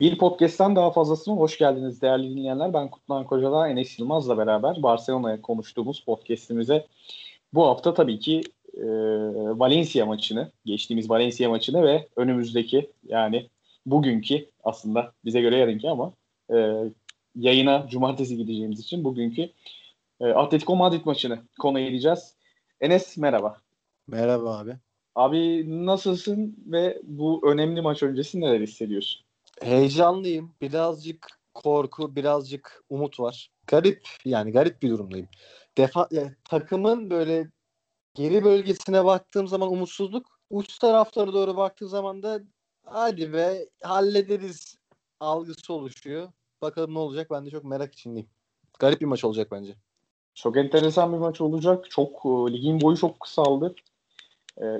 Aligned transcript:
Bir 0.00 0.18
podcast'ten 0.18 0.76
daha 0.76 0.90
fazlasına 0.90 1.34
hoş 1.34 1.58
geldiniz 1.58 2.02
değerli 2.02 2.30
dinleyenler. 2.30 2.74
Ben 2.74 2.90
Kutlan 2.90 3.26
Koca'da 3.26 3.68
Enes 3.68 3.98
Yılmaz'la 3.98 4.38
beraber 4.38 4.82
Barcelona'ya 4.82 5.42
konuştuğumuz 5.42 6.04
podcast'imize 6.04 6.86
bu 7.54 7.66
hafta 7.66 7.94
tabii 7.94 8.18
ki 8.18 8.40
e, 8.74 8.86
Valencia 9.58 10.06
maçını, 10.06 10.52
geçtiğimiz 10.64 11.10
Valencia 11.10 11.48
maçını 11.48 11.82
ve 11.82 12.08
önümüzdeki 12.16 12.90
yani 13.06 13.48
bugünkü 13.86 14.50
aslında 14.64 15.12
bize 15.24 15.40
göre 15.40 15.56
yarınki 15.56 15.90
ama 15.90 16.12
e, 16.54 16.74
yayına 17.36 17.86
cumartesi 17.88 18.36
gideceğimiz 18.36 18.80
için 18.80 19.04
bugünkü 19.04 19.50
e, 20.20 20.26
Atletico 20.26 20.76
Madrid 20.76 21.04
maçını 21.04 21.38
konu 21.58 21.80
edeceğiz. 21.80 22.34
Enes 22.80 23.16
merhaba. 23.16 23.56
Merhaba 24.06 24.58
abi. 24.58 24.76
Abi 25.14 25.64
nasılsın 25.86 26.56
ve 26.66 26.98
bu 27.02 27.50
önemli 27.52 27.80
maç 27.80 28.02
öncesi 28.02 28.40
neler 28.40 28.60
hissediyorsun? 28.60 29.27
Heyecanlıyım. 29.62 30.54
Birazcık 30.60 31.26
korku, 31.54 32.16
birazcık 32.16 32.84
umut 32.90 33.20
var. 33.20 33.50
Garip 33.66 34.08
yani 34.24 34.52
garip 34.52 34.82
bir 34.82 34.90
durumdayım. 34.90 35.28
Defa 35.78 36.08
yani, 36.10 36.34
takımın 36.44 37.10
böyle 37.10 37.50
geri 38.14 38.44
bölgesine 38.44 39.04
baktığım 39.04 39.48
zaman 39.48 39.72
umutsuzluk, 39.72 40.40
uç 40.50 40.78
taraflara 40.78 41.32
doğru 41.32 41.56
baktığım 41.56 41.88
zaman 41.88 42.22
da 42.22 42.40
hadi 42.84 43.32
be 43.32 43.66
hallederiz 43.82 44.76
algısı 45.20 45.72
oluşuyor. 45.72 46.32
Bakalım 46.62 46.94
ne 46.94 46.98
olacak 46.98 47.30
ben 47.30 47.46
de 47.46 47.50
çok 47.50 47.64
merak 47.64 47.94
içindeyim. 47.94 48.28
Garip 48.78 49.00
bir 49.00 49.06
maç 49.06 49.24
olacak 49.24 49.48
bence. 49.50 49.74
Çok 50.34 50.56
enteresan 50.56 51.12
bir 51.12 51.18
maç 51.18 51.40
olacak. 51.40 51.90
Çok 51.90 52.26
e, 52.26 52.52
ligin 52.52 52.80
boyu 52.80 52.96
çok 52.96 53.20
kısaldı. 53.20 53.74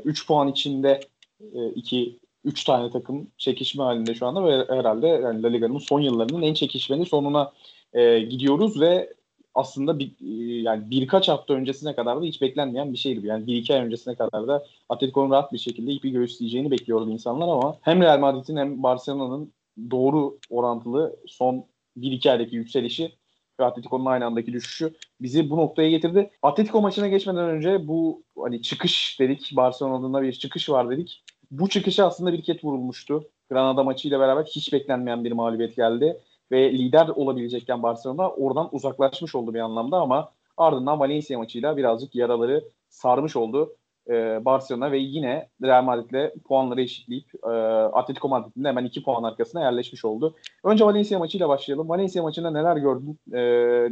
3 0.04 0.22
e, 0.22 0.26
puan 0.26 0.48
içinde 0.48 1.00
e, 1.40 1.68
iki 1.68 2.18
3 2.48 2.64
tane 2.64 2.90
takım 2.90 3.30
çekişme 3.38 3.84
halinde 3.84 4.14
şu 4.14 4.26
anda 4.26 4.44
ve 4.44 4.76
herhalde 4.78 5.06
yani 5.06 5.42
La 5.42 5.48
Liga'nın 5.48 5.78
son 5.78 6.00
yıllarının 6.00 6.42
en 6.42 6.54
çekişmeli 6.54 7.06
sonuna 7.06 7.52
e, 7.92 8.20
gidiyoruz 8.20 8.80
ve 8.80 9.14
aslında 9.54 9.98
bir, 9.98 10.06
e, 10.06 10.62
yani 10.62 10.90
birkaç 10.90 11.28
hafta 11.28 11.54
öncesine 11.54 11.94
kadar 11.94 12.20
da 12.20 12.24
hiç 12.24 12.42
beklenmeyen 12.42 12.92
bir 12.92 12.98
şeydi. 12.98 13.26
Yani 13.26 13.46
bir 13.46 13.56
iki 13.56 13.74
ay 13.74 13.80
öncesine 13.80 14.14
kadar 14.14 14.48
da 14.48 14.66
Atletico'nun 14.88 15.30
rahat 15.30 15.52
bir 15.52 15.58
şekilde 15.58 15.92
ipi 15.92 16.10
göğüsleyeceğini 16.10 16.70
bekliyordu 16.70 17.10
insanlar 17.10 17.48
ama 17.48 17.78
hem 17.82 18.00
Real 18.02 18.18
Madrid'in 18.18 18.56
hem 18.56 18.82
Barcelona'nın 18.82 19.52
doğru 19.90 20.38
orantılı 20.50 21.16
son 21.26 21.64
1-2 21.96 22.30
aydaki 22.30 22.56
yükselişi 22.56 23.12
ve 23.60 23.64
Atletico'nun 23.64 24.06
aynı 24.06 24.26
andaki 24.26 24.52
düşüşü 24.52 24.94
bizi 25.20 25.50
bu 25.50 25.56
noktaya 25.56 25.90
getirdi. 25.90 26.30
Atletico 26.42 26.80
maçına 26.80 27.08
geçmeden 27.08 27.44
önce 27.44 27.88
bu 27.88 28.22
hani 28.38 28.62
çıkış 28.62 29.20
dedik. 29.20 29.52
Barcelona'da 29.56 30.22
bir 30.22 30.32
çıkış 30.32 30.70
var 30.70 30.90
dedik. 30.90 31.24
Bu 31.50 31.68
çıkışa 31.68 32.06
aslında 32.06 32.32
bir 32.32 32.42
ket 32.42 32.64
vurulmuştu. 32.64 33.24
Granada 33.50 33.84
maçıyla 33.84 34.20
beraber 34.20 34.44
hiç 34.44 34.72
beklenmeyen 34.72 35.24
bir 35.24 35.32
mağlubiyet 35.32 35.76
geldi. 35.76 36.20
Ve 36.52 36.72
lider 36.72 37.08
olabilecekken 37.08 37.82
Barcelona 37.82 38.30
oradan 38.30 38.68
uzaklaşmış 38.72 39.34
oldu 39.34 39.54
bir 39.54 39.60
anlamda 39.60 39.96
ama 39.96 40.32
ardından 40.56 41.00
Valencia 41.00 41.38
maçıyla 41.38 41.76
birazcık 41.76 42.14
yaraları 42.14 42.64
sarmış 42.88 43.36
oldu 43.36 43.76
e, 44.08 44.44
Barcelona 44.44 44.92
ve 44.92 44.98
yine 44.98 45.48
Real 45.62 45.82
Madrid'le 45.82 46.42
puanları 46.44 46.82
eşitleyip 46.82 47.26
e, 47.44 47.48
Atletico 47.92 48.28
Madrid'in 48.28 48.64
hemen 48.64 48.84
iki 48.84 49.02
puan 49.02 49.22
arkasına 49.22 49.62
yerleşmiş 49.62 50.04
oldu. 50.04 50.36
Önce 50.64 50.84
Valencia 50.84 51.18
maçıyla 51.18 51.48
başlayalım. 51.48 51.88
Valencia 51.88 52.22
maçında 52.22 52.50
neler 52.50 52.76
gördün, 52.76 53.18
e, 53.32 53.40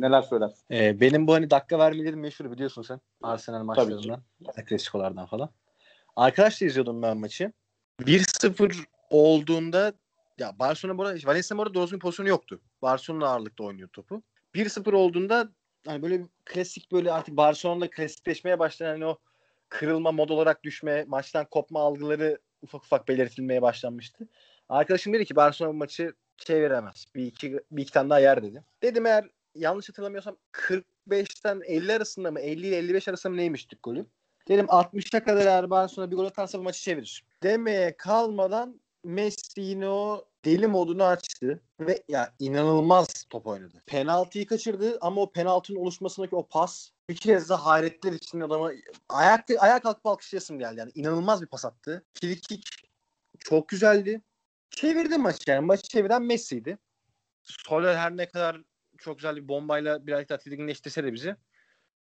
neler 0.00 0.22
söylersin? 0.22 0.74
E, 0.74 1.00
benim 1.00 1.26
bu 1.26 1.34
hani 1.34 1.50
dakika 1.50 1.78
vermelerim 1.78 2.20
meşhur 2.20 2.50
biliyorsun 2.50 2.82
sen. 2.82 3.00
Arsenal 3.22 3.64
maçlarından, 3.64 4.20
Klasikolardan 4.68 5.26
falan. 5.26 5.50
Arkadaşla 6.16 6.66
izliyordum 6.66 7.02
ben 7.02 7.16
maçı. 7.16 7.52
1-0 8.00 8.84
olduğunda 9.10 9.92
ya 10.38 10.58
Barcelona 10.58 10.98
bu 10.98 11.02
arada 11.02 11.18
Valencia 11.24 11.58
bu 11.58 11.62
arada 11.62 11.74
doğru 11.74 11.98
pozisyonu 11.98 12.28
yoktu. 12.28 12.60
Barcelona 12.82 13.28
ağırlıkta 13.28 13.64
oynuyor 13.64 13.88
topu. 13.88 14.22
1-0 14.54 14.92
olduğunda 14.92 15.48
hani 15.86 16.02
böyle 16.02 16.22
klasik 16.44 16.92
böyle 16.92 17.12
artık 17.12 17.36
Barcelona'da 17.36 17.90
klasikleşmeye 17.90 18.58
başlayan 18.58 18.90
hani 18.90 19.06
o 19.06 19.18
kırılma 19.68 20.12
mod 20.12 20.28
olarak 20.28 20.64
düşme, 20.64 21.04
maçtan 21.08 21.46
kopma 21.50 21.80
algıları 21.80 22.38
ufak 22.62 22.84
ufak 22.84 23.08
belirtilmeye 23.08 23.62
başlanmıştı. 23.62 24.28
Arkadaşım 24.68 25.12
dedi 25.12 25.24
ki 25.24 25.36
Barcelona 25.36 25.74
bu 25.74 25.78
maçı 25.78 26.14
çeviremez. 26.36 27.06
Bir 27.14 27.26
iki, 27.26 27.60
bir 27.70 27.82
iki 27.82 27.92
tane 27.92 28.10
daha 28.10 28.20
yer 28.20 28.42
dedi. 28.42 28.64
Dedim 28.82 29.06
eğer 29.06 29.30
yanlış 29.54 29.88
hatırlamıyorsam 29.88 30.36
45'ten 30.52 31.60
50 31.66 31.92
arasında 31.92 32.30
mı 32.30 32.40
50 32.40 32.66
ile 32.66 32.76
55 32.76 33.08
arasında 33.08 33.30
mı 33.30 33.36
neymiştik 33.36 33.82
golü? 33.82 34.06
Dedim 34.48 34.66
60'a 34.66 35.24
kadar 35.24 35.46
eğer 35.46 35.70
Barcelona 35.70 36.10
bir 36.10 36.16
gol 36.16 36.26
atarsa 36.26 36.58
bu 36.58 36.62
maçı 36.62 36.80
çevirir. 36.80 37.24
Demeye 37.42 37.96
kalmadan 37.96 38.80
Messi 39.04 39.60
yine 39.60 39.88
o 39.88 40.28
deli 40.44 40.66
modunu 40.66 41.04
açtı 41.04 41.62
ve 41.80 42.02
ya 42.08 42.34
inanılmaz 42.38 43.24
top 43.30 43.46
oynadı. 43.46 43.82
Penaltıyı 43.86 44.46
kaçırdı 44.46 44.98
ama 45.00 45.20
o 45.20 45.32
penaltının 45.32 45.78
oluşmasındaki 45.78 46.36
o 46.36 46.46
pas 46.46 46.90
bir 47.08 47.16
kez 47.16 47.50
de 47.50 47.54
hayretler 47.54 48.12
için 48.12 48.40
adama 48.40 48.70
ayak 49.08 49.50
ayak 49.58 49.82
kalkıp 49.82 50.06
alkışlayasım 50.06 50.58
geldi. 50.58 50.80
Yani 50.80 50.90
inanılmaz 50.94 51.42
bir 51.42 51.46
pas 51.46 51.64
attı. 51.64 52.04
Frikik 52.14 52.68
çok 53.38 53.68
güzeldi. 53.68 54.20
Çevirdi 54.70 55.18
maçı 55.18 55.50
yani. 55.50 55.66
Maçı 55.66 55.82
çeviren 55.82 56.22
Messi'ydi. 56.22 56.78
Soler 57.42 57.96
her 57.96 58.16
ne 58.16 58.28
kadar 58.28 58.62
çok 58.98 59.18
güzel 59.18 59.36
bir 59.36 59.48
bombayla 59.48 60.06
birazcık 60.06 60.28
daha 60.28 60.38
tedirginleştirse 60.38 61.04
de 61.04 61.12
bizi 61.12 61.36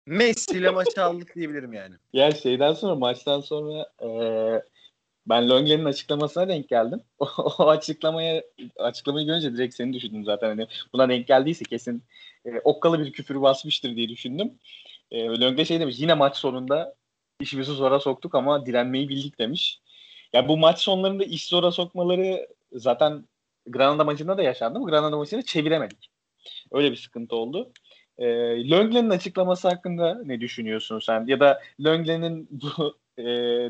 Messi 0.07 0.59
ile 0.59 0.71
maçı 0.71 1.05
aldık 1.05 1.35
diyebilirim 1.35 1.73
yani. 1.73 1.95
Ya 2.13 2.31
şeyden 2.33 2.73
sonra 2.73 2.95
maçtan 2.95 3.41
sonra 3.41 3.91
e, 4.03 4.09
ben 5.27 5.49
Longlen'in 5.49 5.85
açıklamasına 5.85 6.49
denk 6.49 6.69
geldim. 6.69 7.01
O, 7.19 7.27
o 7.59 7.69
açıklamaya 7.69 8.43
açıklamayı 8.77 9.27
görünce 9.27 9.53
direkt 9.53 9.75
seni 9.75 9.93
düşündüm 9.93 10.25
zaten. 10.25 10.49
Hani 10.49 10.67
buna 10.93 11.09
denk 11.09 11.27
geldiyse 11.27 11.65
kesin 11.65 12.03
e, 12.47 12.61
okkalı 12.65 13.01
bir 13.01 13.13
küfür 13.13 13.43
basmıştır 13.43 13.97
diye 13.97 14.09
düşündüm. 14.09 14.53
E, 15.11 15.25
Longlen 15.25 15.65
şey 15.65 15.81
demiş 15.81 15.97
yine 15.99 16.15
maç 16.15 16.37
sonunda 16.37 16.95
işimizi 17.41 17.73
zora 17.73 18.01
soktuk 18.01 18.35
ama 18.35 18.67
direnmeyi 18.67 19.09
bildik 19.09 19.39
demiş. 19.39 19.81
Ya 20.33 20.49
bu 20.49 20.57
maç 20.57 20.79
sonlarında 20.79 21.25
iş 21.25 21.47
zora 21.47 21.71
sokmaları 21.71 22.49
zaten 22.73 23.25
Granada 23.67 24.05
maçında 24.05 24.39
da 24.39 24.43
yaşandı. 24.43 24.81
Bu 24.81 24.87
Granada 24.87 25.17
maçını 25.17 25.43
çeviremedik. 25.43 26.11
Öyle 26.73 26.91
bir 26.91 26.97
sıkıntı 26.97 27.37
oldu. 27.37 27.73
E, 28.19 28.27
Lenglen'in 28.71 29.11
açıklaması 29.11 29.69
hakkında 29.69 30.23
ne 30.25 30.41
düşünüyorsun 30.41 30.99
sen? 30.99 31.27
Ya 31.27 31.41
da 31.41 31.61
Lenglen'in 31.85 32.49
bu 32.51 32.99
e, 33.19 33.25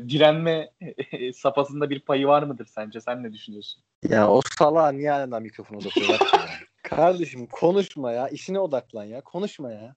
direnme 0.09 0.71
safhasında 1.33 1.89
bir 1.89 1.99
payı 1.99 2.27
var 2.27 2.43
mıdır 2.43 2.65
sence? 2.65 3.01
Sen 3.01 3.23
ne 3.23 3.33
düşünüyorsun? 3.33 3.83
Ya 4.09 4.29
o 4.29 4.41
salağa 4.59 4.91
niye 4.91 5.11
halen 5.11 5.43
mikrofonu 5.43 5.77
uzatıyorlar? 5.77 6.19
Kardeşim 6.83 7.47
konuşma 7.47 8.11
ya. 8.11 8.27
İşine 8.27 8.59
odaklan 8.59 9.03
ya. 9.03 9.21
Konuşma 9.21 9.71
ya. 9.71 9.95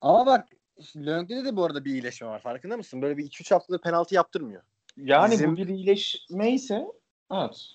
Ama 0.00 0.26
bak 0.26 0.48
Lönk'te 0.96 1.44
de 1.44 1.56
bu 1.56 1.64
arada 1.64 1.84
bir 1.84 1.90
iyileşme 1.90 2.28
var. 2.28 2.42
Farkında 2.42 2.76
mısın? 2.76 3.02
Böyle 3.02 3.16
bir 3.16 3.24
2-3 3.24 3.54
haftadır 3.54 3.80
penaltı 3.80 4.14
yaptırmıyor. 4.14 4.62
Yani 4.96 5.32
bizim, 5.32 5.52
bu 5.52 5.56
bir 5.56 5.68
iyileşme 5.68 6.52
ise 6.52 6.86
evet. 7.32 7.68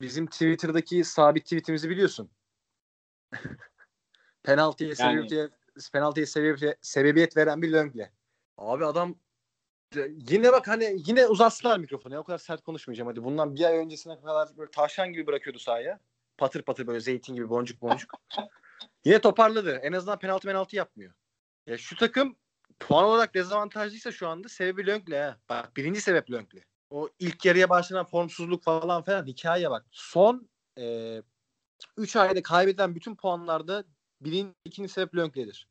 Bizim 0.00 0.26
Twitter'daki 0.26 1.04
sabit 1.04 1.44
tweetimizi 1.44 1.90
biliyorsun. 1.90 2.30
penaltıya 4.42 4.94
yani... 4.98 5.28
sebebiyet, 5.28 5.52
penaltıya 5.92 6.26
sebebiyet, 6.26 6.78
sebebiyet 6.82 7.36
veren 7.36 7.62
bir 7.62 7.72
Lönk'le. 7.72 8.10
Abi 8.58 8.86
adam 8.86 9.14
yine 10.30 10.52
bak 10.52 10.68
hani 10.68 10.96
yine 11.06 11.26
uzatsınlar 11.26 11.78
mikrofonu 11.78 12.14
ya. 12.14 12.20
O 12.20 12.24
kadar 12.24 12.38
sert 12.38 12.62
konuşmayacağım 12.62 13.08
hadi. 13.08 13.24
Bundan 13.24 13.54
bir 13.54 13.64
ay 13.64 13.76
öncesine 13.76 14.20
kadar 14.20 14.56
böyle 14.56 14.70
tavşan 14.70 15.12
gibi 15.12 15.26
bırakıyordu 15.26 15.58
sahaya. 15.58 16.00
Patır 16.38 16.62
patır 16.62 16.86
böyle 16.86 17.00
zeytin 17.00 17.34
gibi 17.34 17.48
boncuk 17.48 17.82
boncuk. 17.82 18.14
yine 19.04 19.20
toparladı. 19.20 19.80
En 19.82 19.92
azından 19.92 20.18
penaltı 20.18 20.48
penaltı 20.48 20.76
yapmıyor. 20.76 21.12
Ya 21.66 21.78
şu 21.78 21.96
takım 21.96 22.36
puan 22.80 23.04
olarak 23.04 23.34
dezavantajlıysa 23.34 24.12
şu 24.12 24.28
anda 24.28 24.48
sebebi 24.48 24.86
Lönk'le 24.86 25.12
ha. 25.12 25.36
Bak 25.48 25.76
birinci 25.76 26.00
sebep 26.00 26.30
Lönk'le. 26.30 26.64
O 26.90 27.08
ilk 27.18 27.44
yarıya 27.44 27.70
başlanan 27.70 28.04
formsuzluk 28.04 28.62
falan 28.62 29.02
falan 29.02 29.26
hikaye 29.26 29.70
bak. 29.70 29.86
Son 29.90 30.48
3 30.76 30.82
e, 30.82 31.22
üç 31.96 32.16
ayda 32.16 32.42
kaybeden 32.42 32.94
bütün 32.94 33.16
puanlarda 33.16 33.84
birinci, 34.24 34.54
ikinci 34.64 34.88
sebep 34.88 35.14
Lönk'ledir. 35.14 35.68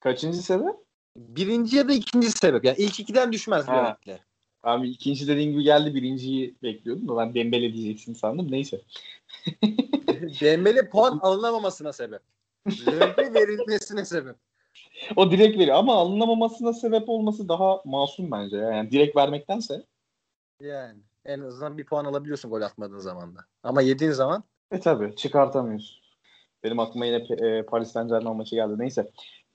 Kaçıncı 0.00 0.38
sebep? 0.38 0.74
Birinci 1.16 1.76
ya 1.76 1.88
da 1.88 1.92
ikinci 1.92 2.30
sebep. 2.30 2.64
Yani 2.64 2.76
ilk 2.78 3.00
ikiden 3.00 3.32
düşmez 3.32 3.68
Lönk'le. 3.68 4.20
Abi 4.62 4.88
ikinci 4.88 5.28
dediğin 5.28 5.52
gibi 5.52 5.62
geldi 5.62 5.94
birinciyi 5.94 6.54
bekliyordum 6.62 7.16
ben 7.16 7.34
Dembele 7.34 7.72
diyeceksin 7.72 8.14
sandım. 8.14 8.52
Neyse. 8.52 8.80
Dembele 10.40 10.88
puan 10.88 11.18
alınamamasına 11.22 11.92
sebep. 11.92 12.22
Lönk'e 12.66 13.34
verilmesine 13.34 14.04
sebep. 14.04 14.36
o 15.16 15.30
direkt 15.30 15.58
veriyor 15.58 15.76
ama 15.76 15.94
alınamamasına 15.94 16.72
sebep 16.72 17.08
olması 17.08 17.48
daha 17.48 17.80
masum 17.84 18.30
bence. 18.30 18.56
Ya. 18.56 18.70
Yani 18.70 18.90
direkt 18.90 19.16
vermektense. 19.16 19.84
Yani 20.60 20.98
en 21.24 21.40
azından 21.40 21.78
bir 21.78 21.86
puan 21.86 22.04
alabiliyorsun 22.04 22.50
gol 22.50 22.62
atmadığın 22.62 22.98
zaman 22.98 23.36
da. 23.36 23.40
Ama 23.62 23.82
yediğin 23.82 24.12
zaman 24.12 24.44
e 24.70 24.80
tabi 24.80 25.16
çıkartamıyorsun. 25.16 26.03
Benim 26.64 26.80
aklıma 26.80 27.06
yine 27.06 27.16
e, 27.16 27.62
Paris 27.62 27.92
Saint 27.92 28.10
Germain 28.10 28.36
maçı 28.36 28.54
geldi. 28.54 28.74
Neyse. 28.78 29.10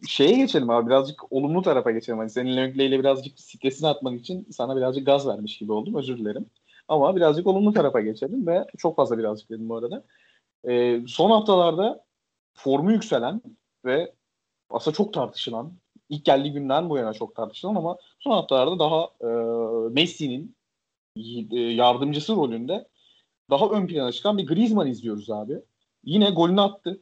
Şeye 0.07 0.37
geçelim 0.37 0.69
abi 0.69 0.87
birazcık 0.87 1.33
olumlu 1.33 1.61
tarafa 1.61 1.91
geçelim. 1.91 2.19
Hani 2.19 2.29
senin 2.29 2.57
Lengle 2.57 2.85
ile 2.85 2.99
birazcık 2.99 3.39
stresini 3.39 3.87
atmak 3.87 4.19
için 4.19 4.47
sana 4.51 4.75
birazcık 4.77 5.05
gaz 5.05 5.27
vermiş 5.27 5.57
gibi 5.57 5.71
oldum. 5.71 5.95
Özür 5.95 6.17
dilerim. 6.17 6.45
Ama 6.87 7.15
birazcık 7.15 7.47
olumlu 7.47 7.73
tarafa 7.73 8.01
geçelim 8.01 8.47
ve 8.47 8.65
çok 8.77 8.95
fazla 8.95 9.17
birazcık 9.17 9.49
dedim 9.49 9.69
bu 9.69 9.77
arada. 9.77 10.03
e, 10.69 11.01
son 11.07 11.31
haftalarda 11.31 12.05
formu 12.53 12.91
yükselen 12.91 13.41
ve 13.85 14.13
aslında 14.69 14.97
çok 14.97 15.13
tartışılan 15.13 15.73
ilk 16.09 16.25
geldiği 16.25 16.53
günden 16.53 16.89
bu 16.89 16.97
yana 16.97 17.13
çok 17.13 17.35
tartışılan 17.35 17.75
ama 17.75 17.97
son 18.19 18.31
haftalarda 18.31 18.79
daha 18.79 19.09
e, 19.21 19.29
Messi'nin 19.93 20.55
e, 21.51 21.59
yardımcısı 21.59 22.35
rolünde 22.35 22.87
daha 23.49 23.69
ön 23.69 23.87
plana 23.87 24.11
çıkan 24.11 24.37
bir 24.37 24.47
Griezmann 24.47 24.87
izliyoruz 24.87 25.29
abi. 25.29 25.61
Yine 26.03 26.29
golünü 26.29 26.61
attı 26.61 27.01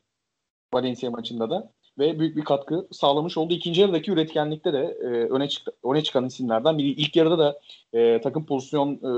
Valencia 0.74 1.12
maçında 1.12 1.50
da 1.50 1.72
ve 2.00 2.20
büyük 2.20 2.38
bir 2.38 2.44
katkı 2.44 2.88
sağlamış 2.92 3.38
oldu. 3.38 3.54
İkinci 3.54 3.82
yarıdaki 3.82 4.12
üretkenlikte 4.12 4.74
de 4.74 4.98
e, 5.02 5.06
öne, 5.06 5.50
çık 5.50 5.68
öne 5.84 6.04
çıkan 6.04 6.26
isimlerden 6.26 6.78
biri. 6.78 6.88
İlk 6.88 7.16
yarıda 7.16 7.38
da 7.38 7.60
e, 7.94 8.22
takım 8.22 8.46
pozisyon 8.46 8.94
e, 8.96 9.10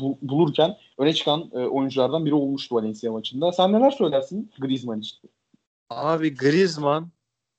bu, 0.00 0.18
bulurken 0.22 0.76
öne 0.98 1.14
çıkan 1.14 1.50
e, 1.52 1.58
oyunculardan 1.58 2.26
biri 2.26 2.34
olmuştu 2.34 2.74
Valencia 2.74 3.12
maçında. 3.12 3.52
Sen 3.52 3.72
neler 3.72 3.90
söylersin 3.90 4.50
Griezmann 4.58 5.00
için? 5.00 5.18
Abi 5.90 6.34
Griezmann 6.34 7.08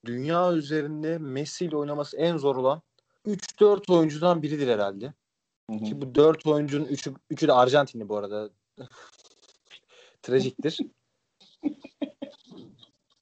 dünya 0.05 0.53
üzerinde 0.53 1.17
Messi 1.17 1.65
ile 1.65 1.77
oynaması 1.77 2.17
en 2.17 2.37
zor 2.37 2.55
olan 2.55 2.81
3-4 3.27 3.93
oyuncudan 3.93 4.41
biridir 4.41 4.67
herhalde. 4.67 5.13
Hı 5.69 5.75
hı. 5.75 5.83
Ki 5.83 6.01
bu 6.01 6.15
4 6.15 6.47
oyuncunun 6.47 6.85
3'ü, 6.85 7.13
3'ü 7.31 7.47
de 7.47 7.53
Arjantinli 7.53 8.09
bu 8.09 8.17
arada. 8.17 8.49
Trajiktir. 10.21 10.79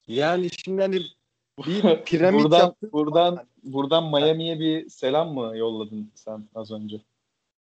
Yani 0.06 0.50
şimdi 0.50 0.82
hani 0.82 1.00
bir 1.66 2.04
piramit 2.04 2.44
buradan, 2.44 2.58
yaptın. 2.58 2.92
Buradan, 2.92 3.46
buradan 3.62 4.10
Miami'ye 4.10 4.60
bir 4.60 4.88
selam 4.88 5.34
mı 5.34 5.56
yolladın 5.56 6.12
sen 6.14 6.48
az 6.54 6.72
önce? 6.72 7.00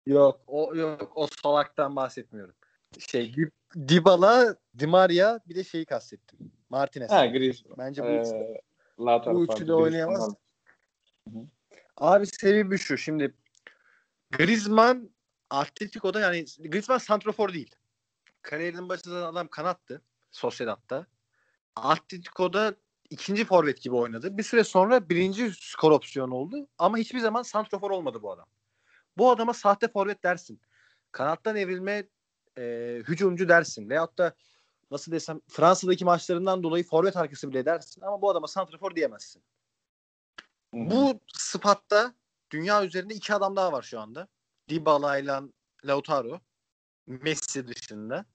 Yok 0.06 0.42
o 0.48 0.76
yok 0.76 1.12
o 1.16 1.28
salaktan 1.44 1.96
bahsetmiyorum. 1.96 2.56
Şey 3.00 3.36
Dybala, 3.88 4.56
Di 4.80 4.88
Maria 4.88 5.40
bir 5.48 5.56
de 5.56 5.64
şeyi 5.64 5.86
kastettim. 5.86 6.52
Martinez. 6.70 7.12
Ha 7.12 7.26
Griezmann. 7.26 7.78
Bence 7.78 8.04
bu, 8.04 8.08
ee, 8.08 8.62
bu 9.34 9.44
üçü 9.44 9.68
de 9.68 9.74
oynayamaz. 9.74 10.36
Hı-hı. 11.28 11.46
Abi 11.98 12.26
sebebi 12.28 12.78
şu 12.78 12.98
şimdi 12.98 13.34
Griezmann 14.32 15.10
Atletico'da 15.50 16.20
yani 16.20 16.46
Griezmann 16.60 16.98
santrofor 16.98 17.54
değil. 17.54 17.76
Kariyerinin 18.42 18.90
başında 18.90 19.28
adam 19.28 19.48
kanattı. 19.48 20.02
Sociedad'da. 20.32 21.08
Atletico'da 21.76 22.76
ikinci 23.10 23.46
forvet 23.46 23.82
gibi 23.82 23.96
oynadı. 23.96 24.38
Bir 24.38 24.44
süre 24.44 24.64
sonra 24.64 25.10
birinci 25.10 25.52
skor 25.60 25.92
opsiyonu 25.92 26.36
oldu. 26.36 26.68
Ama 26.78 26.98
hiçbir 26.98 27.20
zaman 27.20 27.44
santrofor 27.44 27.92
olmadı 27.92 28.22
bu 28.22 28.32
adam. 28.32 28.46
Bu 29.18 29.32
adama 29.32 29.54
sahte 29.54 29.88
forvet 29.88 30.24
dersin. 30.24 30.62
Kanattan 31.12 31.56
evrilme 31.56 32.08
e, 32.58 32.64
hücumcu 33.08 33.50
dersin. 33.50 33.90
Veyahut 33.90 34.18
da 34.18 34.36
nasıl 34.92 35.12
desem 35.12 35.42
Fransa'daki 35.50 36.06
maçlarından 36.06 36.64
dolayı 36.64 36.84
forvet 36.84 37.18
arkası 37.18 37.50
bile 37.50 37.66
dersin. 37.66 38.02
Ama 38.02 38.22
bu 38.22 38.30
adama 38.30 38.48
santrofor 38.48 38.96
diyemezsin. 38.96 39.44
Hmm. 40.72 40.92
Bu 40.92 41.20
sıfatta 41.34 42.14
dünya 42.52 42.86
üzerinde 42.86 43.14
iki 43.14 43.34
adam 43.34 43.56
daha 43.56 43.72
var 43.72 43.82
şu 43.82 44.00
anda. 44.00 44.28
Dybala 44.70 45.18
ile 45.18 45.40
Lautaro. 45.86 46.40
Messi 47.08 47.68
dışında. 47.68 48.26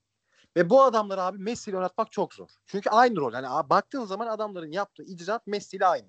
Ve 0.56 0.70
bu 0.70 0.82
adamları 0.82 1.22
abi 1.22 1.38
Messi 1.38 1.70
ile 1.70 1.76
oynatmak 1.76 2.12
çok 2.12 2.34
zor. 2.34 2.48
Çünkü 2.66 2.90
aynı 2.90 3.16
rol. 3.16 3.32
Abi, 3.34 3.70
baktığın 3.70 4.04
zaman 4.04 4.26
adamların 4.26 4.72
yaptığı 4.72 5.02
icraat 5.02 5.46
Messi 5.46 5.76
ile 5.76 5.86
aynı. 5.86 6.08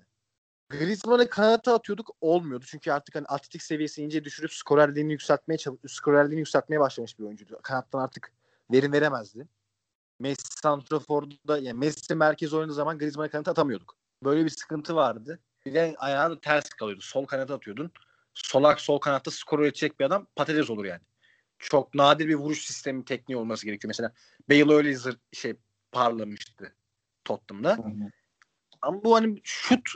Griezmann'ı 0.68 1.28
kanata 1.28 1.74
atıyorduk 1.74 2.10
olmuyordu. 2.20 2.64
Çünkü 2.68 2.92
artık 2.92 3.14
hani 3.14 3.26
atletik 3.26 3.62
seviyesi 3.62 4.02
ince 4.02 4.24
düşürüp 4.24 4.52
skorerliğini 4.52 5.12
yükseltmeye 5.12 5.58
skorerliğini 5.88 6.38
yükseltmeye 6.38 6.80
başlamış 6.80 7.18
bir 7.18 7.24
oyuncuydu. 7.24 7.58
Kanattan 7.62 7.98
artık 7.98 8.32
verim 8.72 8.92
veremezdi. 8.92 9.48
Messi 10.20 10.58
santraforda 10.62 11.58
yani 11.58 11.78
Messi 11.78 12.14
merkez 12.14 12.54
oynadığı 12.54 12.74
zaman 12.74 12.98
Griezmann'ı 12.98 13.30
kanata 13.30 13.50
atamıyorduk. 13.50 13.96
Böyle 14.24 14.44
bir 14.44 14.50
sıkıntı 14.50 14.96
vardı. 14.96 15.40
Bir 15.66 15.74
de 15.74 15.94
ayağını 15.98 16.40
ters 16.40 16.68
kalıyordu. 16.68 17.02
Sol 17.02 17.26
kanata 17.26 17.54
atıyordun. 17.54 17.90
Solak 18.34 18.80
sol 18.80 18.98
kanatta 18.98 19.30
skor 19.30 19.58
üretecek 19.58 20.00
bir 20.00 20.04
adam 20.04 20.26
patates 20.36 20.70
olur 20.70 20.84
yani 20.84 21.00
çok 21.70 21.94
nadir 21.94 22.28
bir 22.28 22.34
vuruş 22.34 22.64
sistemi 22.64 23.04
tekniği 23.04 23.36
olması 23.36 23.66
gerekiyor. 23.66 23.88
Mesela 23.88 24.12
Bale 24.50 24.74
öyle 24.74 24.94
zır, 24.94 25.18
şey 25.32 25.54
parlamıştı 25.92 26.74
Tottenham'da. 27.24 27.76
Hı 27.76 27.82
hı. 27.82 28.10
Ama 28.82 29.04
bu 29.04 29.14
hani 29.14 29.40
şut 29.44 29.88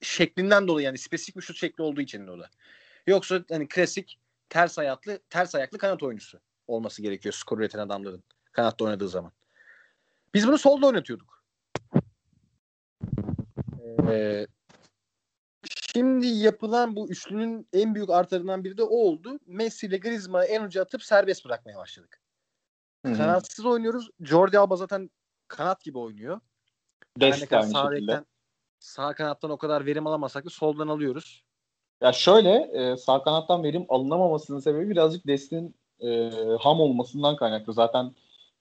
şeklinden 0.00 0.68
dolayı 0.68 0.86
yani 0.86 0.98
spesifik 0.98 1.36
bir 1.36 1.42
şut 1.42 1.56
şekli 1.56 1.82
olduğu 1.82 2.00
için 2.00 2.26
de 2.26 2.30
o 2.30 2.38
da. 2.38 2.50
Yoksa 3.06 3.44
hani 3.50 3.68
klasik 3.68 4.20
ters 4.48 4.78
ayaklı 4.78 5.18
ters 5.30 5.54
ayaklı 5.54 5.78
kanat 5.78 6.02
oyuncusu 6.02 6.40
olması 6.66 7.02
gerekiyor 7.02 7.32
skor 7.32 7.58
üreten 7.58 7.78
adamların 7.78 8.24
kanatta 8.52 8.84
oynadığı 8.84 9.08
zaman. 9.08 9.32
Biz 10.34 10.46
bunu 10.46 10.58
solda 10.58 10.86
oynatıyorduk. 10.86 11.44
Ee, 14.08 14.46
Şimdi 15.96 16.26
yapılan 16.26 16.96
bu 16.96 17.08
üçlünün 17.08 17.68
en 17.72 17.94
büyük 17.94 18.10
artarından 18.10 18.64
biri 18.64 18.76
de 18.76 18.82
o 18.82 18.96
oldu. 18.96 19.38
Messi 19.46 19.86
ile 19.86 19.98
Griezmann'ı 19.98 20.44
en 20.44 20.62
uca 20.62 20.82
atıp 20.82 21.02
serbest 21.02 21.44
bırakmaya 21.44 21.78
başladık. 21.78 22.20
Hı-hı. 23.06 23.16
Kanatsız 23.16 23.66
oynuyoruz. 23.66 24.10
Jordi 24.20 24.58
Alba 24.58 24.76
zaten 24.76 25.10
kanat 25.48 25.84
gibi 25.84 25.98
oynuyor. 25.98 26.40
Dest 27.20 27.52
yani 27.52 27.70
sağ, 27.72 27.92
rekten, 27.92 28.26
sağ 28.78 29.14
kanattan 29.14 29.50
o 29.50 29.56
kadar 29.56 29.86
verim 29.86 30.06
alamasak 30.06 30.44
da 30.44 30.50
soldan 30.50 30.88
alıyoruz. 30.88 31.44
Ya 32.02 32.12
şöyle 32.12 32.50
e, 32.52 32.96
sağ 32.96 33.22
kanattan 33.22 33.62
verim 33.62 33.86
alınamamasının 33.88 34.60
sebebi 34.60 34.90
birazcık 34.90 35.26
Dest'in 35.26 35.74
e, 36.00 36.30
ham 36.60 36.80
olmasından 36.80 37.36
kaynaklı. 37.36 37.72
Zaten 37.72 38.14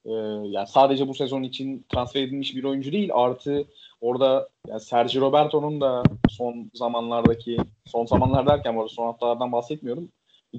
e, 0.05 0.11
yani 0.45 0.67
sadece 0.67 1.07
bu 1.07 1.13
sezon 1.13 1.43
için 1.43 1.85
transfer 1.89 2.21
edilmiş 2.21 2.55
bir 2.55 2.63
oyuncu 2.63 2.91
değil. 2.91 3.09
Artı 3.13 3.65
orada 4.03 4.49
yani 4.67 4.81
Sergio 4.81 5.21
Roberto'nun 5.21 5.81
da 5.81 6.03
son 6.29 6.71
zamanlardaki 6.73 7.57
son 7.85 8.05
zamanlar 8.05 8.47
derken 8.47 8.73
arada 8.73 8.87
son 8.87 9.05
haftalardan 9.05 9.51
bahsetmiyorum. 9.51 10.09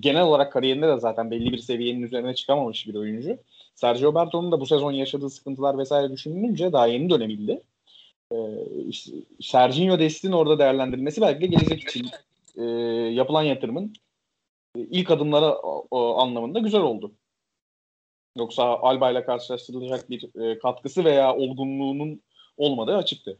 Genel 0.00 0.22
olarak 0.22 0.52
kariyerinde 0.52 0.88
de 0.88 0.98
zaten 0.98 1.30
belli 1.30 1.52
bir 1.52 1.58
seviyenin 1.58 2.02
üzerine 2.02 2.34
çıkamamış 2.34 2.86
bir 2.86 2.94
oyuncu. 2.94 3.38
Sergio 3.74 4.12
Roberto'nun 4.12 4.52
da 4.52 4.60
bu 4.60 4.66
sezon 4.66 4.92
yaşadığı 4.92 5.30
sıkıntılar 5.30 5.78
vesaire 5.78 6.12
düşünülünce 6.12 6.72
daha 6.72 6.86
yeni 6.86 7.10
dönebildi. 7.10 7.62
Ee, 8.32 8.36
işte 8.88 9.12
Sergio 9.40 9.98
Dest'in 9.98 10.32
orada 10.32 10.58
değerlendirilmesi 10.58 11.20
belki 11.20 11.40
de 11.40 11.46
gelecek 11.46 11.82
için 11.82 12.06
e, 12.56 12.64
yapılan 13.14 13.42
yatırımın 13.42 13.92
e, 14.76 14.80
ilk 14.80 15.10
adımları 15.10 15.54
o, 15.90 16.18
anlamında 16.18 16.58
güzel 16.58 16.80
oldu. 16.80 17.12
Yoksa 18.38 18.62
Alba 18.62 19.10
ile 19.10 19.24
karşılaştırılacak 19.24 20.10
bir 20.10 20.40
e, 20.40 20.58
katkısı 20.58 21.04
veya 21.04 21.36
olgunluğunun 21.36 22.20
olmadığı 22.56 22.96
açıktı. 22.96 23.38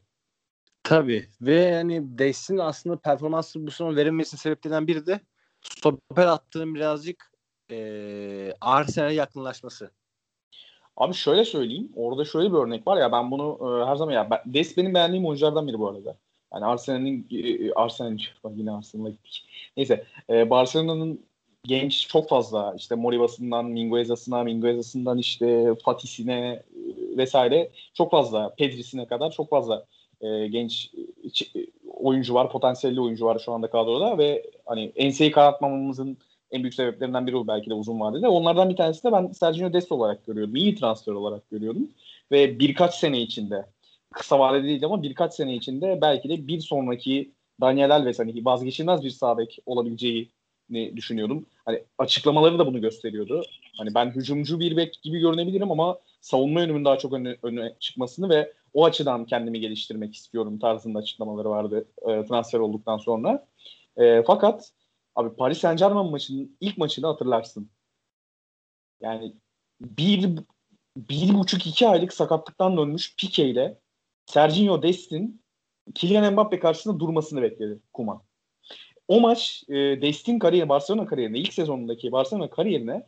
Tabii 0.83 1.29
ve 1.41 1.55
yani 1.55 2.19
Dest'in 2.19 2.59
aslında 2.59 2.97
performansı 2.97 3.67
bu 3.67 3.71
sezon 3.71 3.97
verilmesinin 3.97 4.41
sebeplerinden 4.41 4.87
biri 4.87 5.07
de 5.07 5.21
stoper 5.61 6.27
attığım 6.27 6.75
birazcık 6.75 7.33
e, 7.71 8.53
Arsenal'e 8.61 9.15
yakınlaşması. 9.15 9.91
Abi 10.97 11.15
şöyle 11.15 11.45
söyleyeyim. 11.45 11.93
Orada 11.97 12.25
şöyle 12.25 12.53
bir 12.53 12.59
örnek 12.59 12.87
var 12.87 12.97
ya 12.97 13.13
ben 13.13 13.31
bunu 13.31 13.59
e, 13.61 13.87
her 13.87 13.97
zaman 13.97 14.13
ya 14.13 14.31
ben, 14.31 14.41
Dest 14.47 14.77
benim 14.77 14.95
beğendiğim 14.95 15.27
oyunculardan 15.27 15.69
biri 15.69 15.79
bu 15.79 15.89
arada. 15.89 16.17
Yani 16.55 16.65
Arsenal'in 16.65 17.27
e, 17.31 17.73
Arsenal 17.73 18.19
yine 18.55 18.73
Arsenal'a 18.73 19.11
gittik. 19.11 19.45
Neyse 19.77 20.05
e, 20.31 20.51
Barcelona'nın 20.51 21.27
genç 21.67 22.09
çok 22.09 22.29
fazla 22.29 22.75
işte 22.77 22.95
Moribas'ından 22.95 23.65
Mingueza'sına, 23.67 24.43
Mingueza'sından 24.43 25.19
işte 25.19 25.75
Fatih'sine 25.85 26.41
e, 26.41 26.63
vesaire 27.17 27.71
çok 27.95 28.11
fazla 28.11 28.55
Pedri'sine 28.55 29.07
kadar 29.07 29.31
çok 29.31 29.51
fazla 29.51 29.85
e, 30.21 30.49
genç 30.49 30.91
e, 31.57 31.67
oyuncu 31.97 32.35
var, 32.35 32.51
potansiyelli 32.51 33.01
oyuncu 33.01 33.25
var 33.25 33.39
şu 33.39 33.53
anda 33.53 33.71
kadroda 33.71 34.19
ve 34.19 34.51
hani 34.67 34.93
enseyi 34.97 35.31
karartmamamızın 35.31 36.19
en 36.51 36.63
büyük 36.63 36.75
sebeplerinden 36.75 37.27
biri 37.27 37.37
o 37.37 37.47
belki 37.47 37.71
de 37.71 37.75
uzun 37.75 38.01
vadede. 38.01 38.29
Onlardan 38.29 38.71
bir 38.71 38.77
tanesi 38.77 39.05
de 39.05 39.13
ben 39.13 39.33
Sergio 39.33 39.73
Dest 39.73 39.93
olarak 39.93 40.27
görüyordum. 40.27 40.57
İyi 40.57 40.75
transfer 40.75 41.13
olarak 41.13 41.51
görüyordum. 41.51 41.89
Ve 42.33 42.59
birkaç 42.59 42.95
sene 42.95 43.21
içinde 43.21 43.67
kısa 44.11 44.39
vadede 44.39 44.65
değil 44.65 44.85
ama 44.85 45.03
birkaç 45.03 45.35
sene 45.35 45.55
içinde 45.55 45.99
belki 46.03 46.29
de 46.29 46.47
bir 46.47 46.61
sonraki 46.61 47.31
Daniel 47.61 47.95
Alves 47.95 48.19
hani 48.19 48.45
vazgeçilmez 48.45 49.05
bir 49.05 49.11
sağ 49.11 49.37
olabileceği 49.67 50.31
düşünüyordum. 50.71 51.47
Hani 51.65 51.85
açıklamaları 51.99 52.59
da 52.59 52.67
bunu 52.67 52.81
gösteriyordu. 52.81 53.43
Hani 53.77 53.95
ben 53.95 54.11
hücumcu 54.11 54.61
bir 54.61 54.77
bek 54.77 55.01
gibi 55.03 55.19
görünebilirim 55.19 55.71
ama 55.71 55.99
savunma 56.21 56.61
yönümün 56.61 56.85
daha 56.85 56.99
çok 56.99 57.13
öne, 57.13 57.37
öne 57.43 57.75
çıkmasını 57.81 58.29
ve 58.29 58.53
o 58.75 58.85
açıdan 58.85 59.27
kendimi 59.27 59.61
geliştirmek 59.61 60.15
istiyorum 60.15 60.59
tarzında 60.59 60.99
açıklamaları 60.99 61.51
vardı 61.51 61.89
e, 62.03 62.25
transfer 62.25 62.59
olduktan 62.59 62.99
sonra. 62.99 63.47
E, 63.97 64.23
fakat 64.23 64.73
abi 65.15 65.37
Paris 65.37 65.59
Saint 65.59 65.79
Germain 65.79 66.11
maçının 66.11 66.57
ilk 66.61 66.79
maçını 66.79 67.07
hatırlarsın. 67.07 67.71
Yani 69.01 69.35
bir, 69.81 70.39
bir 70.97 71.35
buçuk 71.35 71.67
iki 71.67 71.89
aylık 71.89 72.13
sakatlıktan 72.13 72.77
dönmüş 72.77 73.17
Pique 73.17 73.49
ile 73.49 73.79
Sergio 74.27 74.83
Dest'in 74.83 75.43
Kylian 75.95 76.33
Mbappe 76.33 76.59
karşısında 76.59 77.01
durmasını 77.01 77.43
bekledi 77.43 77.79
Kuman 77.93 78.23
o 79.09 79.21
maç 79.21 79.65
e, 79.69 79.75
Destin 79.75 80.39
kariyeri, 80.39 80.69
Barcelona 80.69 81.07
kariyerine, 81.07 81.39
ilk 81.39 81.53
sezonundaki 81.53 82.13
Barcelona 82.13 82.51
kariyerine 82.51 83.07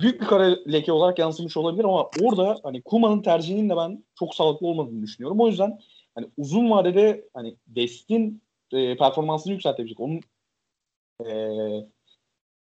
büyük 0.00 0.20
bir 0.20 0.26
kara 0.26 0.56
leke 0.72 0.92
olarak 0.92 1.18
yansımış 1.18 1.56
olabilir 1.56 1.84
ama 1.84 2.10
orada 2.22 2.60
hani 2.62 2.82
Kuma'nın 2.82 3.22
tercihinin 3.22 3.70
de 3.70 3.76
ben 3.76 4.04
çok 4.18 4.34
sağlıklı 4.34 4.66
olmadığını 4.66 5.02
düşünüyorum. 5.02 5.40
O 5.40 5.48
yüzden 5.48 5.80
hani 6.14 6.26
uzun 6.36 6.70
vadede 6.70 7.28
hani 7.34 7.56
Dest'in 7.66 8.42
e, 8.72 8.96
performansını 8.96 9.52
yükseltebilecek. 9.52 10.00
Onun 10.00 10.20
e, 11.26 11.32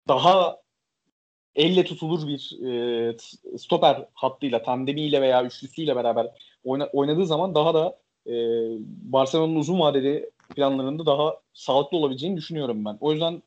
daha 0.08 0.60
elle 1.54 1.84
tutulur 1.84 2.28
bir 2.28 2.58
e, 2.66 3.16
stoper 3.58 4.06
hattıyla, 4.14 4.62
tandemiyle 4.62 5.20
veya 5.20 5.44
üçlüsüyle 5.44 5.96
beraber 5.96 6.26
oyna, 6.64 6.86
oynadığı 6.86 7.26
zaman 7.26 7.54
daha 7.54 7.74
da 7.74 7.98
e, 8.26 8.32
Barcelona'nın 9.12 9.56
uzun 9.56 9.80
vadeli 9.80 10.30
planlarında 10.54 11.06
daha 11.06 11.36
sağlıklı 11.54 11.96
olabileceğini 11.96 12.36
düşünüyorum 12.36 12.84
ben. 12.84 12.98
O 13.00 13.12
yüzden 13.12 13.42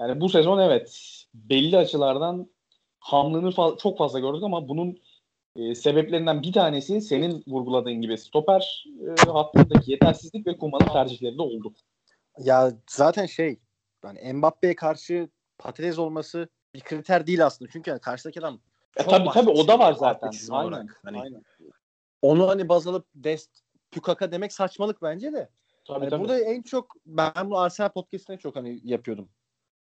yani 0.00 0.20
bu 0.20 0.28
sezon 0.28 0.58
evet 0.58 1.16
belli 1.34 1.78
açılardan 1.78 2.50
hamlığını 2.98 3.48
fa- 3.48 3.78
çok 3.78 3.98
fazla 3.98 4.18
gördük 4.18 4.42
ama 4.42 4.68
bunun 4.68 4.98
e, 5.56 5.74
sebeplerinden 5.74 6.42
bir 6.42 6.52
tanesi 6.52 7.00
senin 7.00 7.44
vurguladığın 7.46 8.00
gibi 8.00 8.18
stoper 8.18 8.84
e, 9.08 9.30
hattındaki 9.30 9.90
yetersizlik 9.90 10.46
ve 10.46 10.56
Kuma'nın 10.58 10.92
tercihleri 10.92 11.38
de 11.38 11.42
oldu. 11.42 11.74
Ya 12.38 12.72
zaten 12.90 13.26
şey 13.26 13.58
yani 14.04 14.32
Mbappe'ye 14.32 14.76
karşı 14.76 15.28
patates 15.58 15.98
olması 15.98 16.48
bir 16.74 16.80
kriter 16.80 17.26
değil 17.26 17.46
aslında. 17.46 17.70
Çünkü 17.72 17.90
yani 17.90 18.00
karşıdaki 18.00 18.40
adam 18.40 18.60
e, 18.96 19.02
tabii 19.02 19.28
tabii 19.30 19.50
o 19.50 19.68
da 19.68 19.78
var 19.78 19.92
zaten. 19.92 20.30
Aynen. 20.50 20.88
Hani, 21.04 21.20
aynen. 21.20 21.42
Onu 22.22 22.48
hani 22.48 22.68
baz 22.68 22.86
alıp 22.86 23.06
Dest 23.14 23.50
Pukaka 23.90 24.32
demek 24.32 24.52
saçmalık 24.52 25.02
bence 25.02 25.32
de. 25.32 25.48
Tabii, 25.84 26.08
tabii. 26.08 26.20
Burada 26.20 26.40
en 26.40 26.62
çok 26.62 26.96
ben 27.06 27.50
bu 27.50 27.58
Arsenal 27.58 27.88
podcast'ine 27.88 28.38
çok 28.38 28.56
hani 28.56 28.80
yapıyordum. 28.84 29.28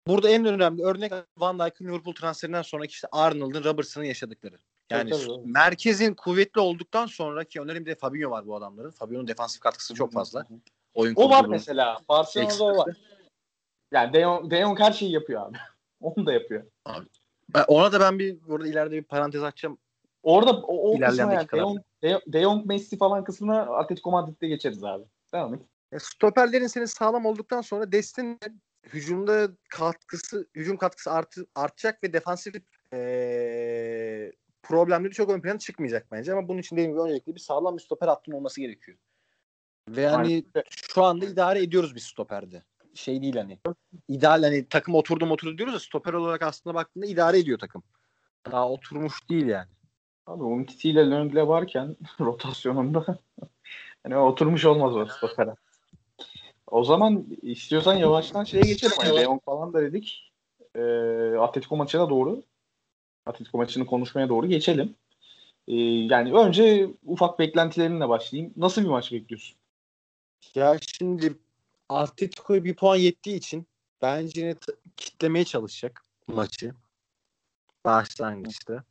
Burada 0.07 0.31
en 0.31 0.45
önemli 0.45 0.83
örnek 0.83 1.13
Van 1.37 1.59
Dijk'ın 1.59 1.85
Liverpool 1.85 2.15
transferinden 2.15 2.63
sonraki 2.63 2.91
işte 2.91 3.09
Arnold'un, 3.13 3.65
Robertson'ın 3.65 4.05
yaşadıkları. 4.05 4.59
Yani 4.91 5.11
tabii, 5.11 5.27
tabii. 5.27 5.47
merkezin 5.47 6.15
kuvvetli 6.15 6.61
olduktan 6.61 7.07
sonra 7.07 7.45
ki 7.45 7.61
onların 7.61 7.87
bir 7.87 7.91
de 7.91 7.95
Fabinho 7.95 8.31
var 8.31 8.47
bu 8.47 8.57
adamların. 8.57 8.91
Fabinho'nun 8.91 9.29
defansif 9.29 9.61
katkısı 9.61 9.95
çok 9.95 10.13
fazla. 10.13 10.47
Oyun 10.95 11.15
o 11.17 11.31
var 11.31 11.45
mesela. 11.45 11.99
Barcelona'da 12.09 12.65
o 12.65 12.77
var. 12.77 12.97
Yani 13.93 14.13
De 14.13 14.21
Jong, 14.21 14.51
De 14.51 14.61
Jong 14.61 14.81
her 14.81 14.93
şeyi 14.93 15.13
yapıyor 15.13 15.47
abi. 15.47 15.57
Onu 16.01 16.27
da 16.27 16.33
yapıyor. 16.33 16.65
Abi. 16.87 17.07
Ona 17.69 17.93
da 17.93 18.01
ben 18.01 18.19
bir 18.19 18.39
burada 18.49 18.69
ileride 18.69 18.97
bir 18.97 19.05
parantez 19.05 19.43
açacağım. 19.43 19.79
Orada 20.23 20.53
o, 20.53 20.93
o 20.93 20.99
kısmına 20.99 21.35
yani 21.35 21.49
De 21.53 21.59
Jong, 21.59 21.81
De 22.27 22.43
Jong, 22.43 22.67
Messi 22.67 22.99
falan 22.99 23.25
kısmına 23.25 23.61
Atletico 23.61 24.11
Madrid'de 24.11 24.49
geçeriz 24.49 24.85
abi. 24.85 25.05
Devam 25.33 25.55
et. 25.55 25.61
E, 25.93 25.99
stoperlerin 25.99 26.67
senin 26.67 26.85
sağlam 26.85 27.27
olduktan 27.27 27.61
sonra 27.61 27.93
Destin 27.93 28.39
hücumda 28.87 29.49
katkısı, 29.71 30.49
hücum 30.55 30.77
katkısı 30.77 31.13
artı, 31.13 31.47
artacak 31.55 32.03
ve 32.05 32.13
defansif 32.13 32.55
ee, 32.95 34.33
problemleri 34.63 35.13
çok 35.13 35.31
ön 35.31 35.41
plana 35.41 35.59
çıkmayacak 35.59 36.07
bence. 36.13 36.33
Ama 36.33 36.49
bunun 36.49 36.59
için 36.59 36.77
dediğim 36.77 36.93
gibi 36.93 37.01
öncelikle 37.01 37.35
bir 37.35 37.41
sağlam 37.41 37.77
bir 37.77 37.83
stoper 37.83 38.09
hattın 38.09 38.33
olması 38.33 38.61
gerekiyor. 38.61 38.99
Ve 39.89 40.09
hani 40.09 40.45
şu 40.71 41.05
anda 41.05 41.25
idare 41.25 41.63
ediyoruz 41.63 41.95
bir 41.95 42.01
stoperde. 42.01 42.63
Şey 42.95 43.23
değil 43.23 43.37
hani. 43.37 43.59
İdeal 44.09 44.43
hani 44.43 44.69
takım 44.69 44.95
oturdu 44.95 45.27
oturdu 45.31 45.59
diyoruz 45.59 45.75
ya 45.75 45.81
stoper 45.81 46.13
olarak 46.13 46.43
aslında 46.43 46.75
baktığında 46.75 47.07
idare 47.07 47.39
ediyor 47.39 47.59
takım. 47.59 47.83
Daha 48.51 48.71
oturmuş 48.71 49.29
değil 49.29 49.47
yani. 49.47 49.69
Abi 50.27 50.43
Umtiti 50.43 50.91
ile 50.91 51.11
Löngle 51.11 51.49
varken 51.49 51.97
rotasyonunda 52.21 53.19
hani 54.03 54.17
oturmuş 54.17 54.65
olmaz 54.65 54.97
o 54.97 55.07
stopere. 55.07 55.55
O 56.71 56.85
zaman 56.85 57.27
istiyorsan 57.43 57.95
yavaştan 57.95 58.45
şeye 58.45 58.63
geçelim. 58.63 58.97
Hani 58.99 59.17
Leon 59.17 59.39
falan 59.39 59.73
da 59.73 59.83
dedik. 59.83 60.33
E, 60.75 60.81
Atletico 61.39 61.77
maçına 61.77 62.11
doğru. 62.11 62.43
Atletico 63.27 63.59
maçını 63.59 63.87
konuşmaya 63.87 64.29
doğru 64.29 64.47
geçelim. 64.47 64.95
E, 65.69 65.75
yani 65.85 66.33
önce 66.33 66.91
ufak 67.07 67.39
beklentilerinle 67.39 68.09
başlayayım. 68.09 68.55
Nasıl 68.57 68.83
bir 68.83 68.89
maç 68.89 69.13
bekliyorsun? 69.13 69.57
Ya 70.55 70.77
şimdi 70.99 71.35
Atletico'ya 71.89 72.65
bir 72.65 72.75
puan 72.75 72.97
yettiği 72.97 73.37
için 73.37 73.67
bence 74.03 74.41
yine 74.41 74.55
kitlemeye 74.97 75.45
çalışacak 75.45 76.05
maçı. 76.27 76.75
Başlangıçta. 77.85 78.85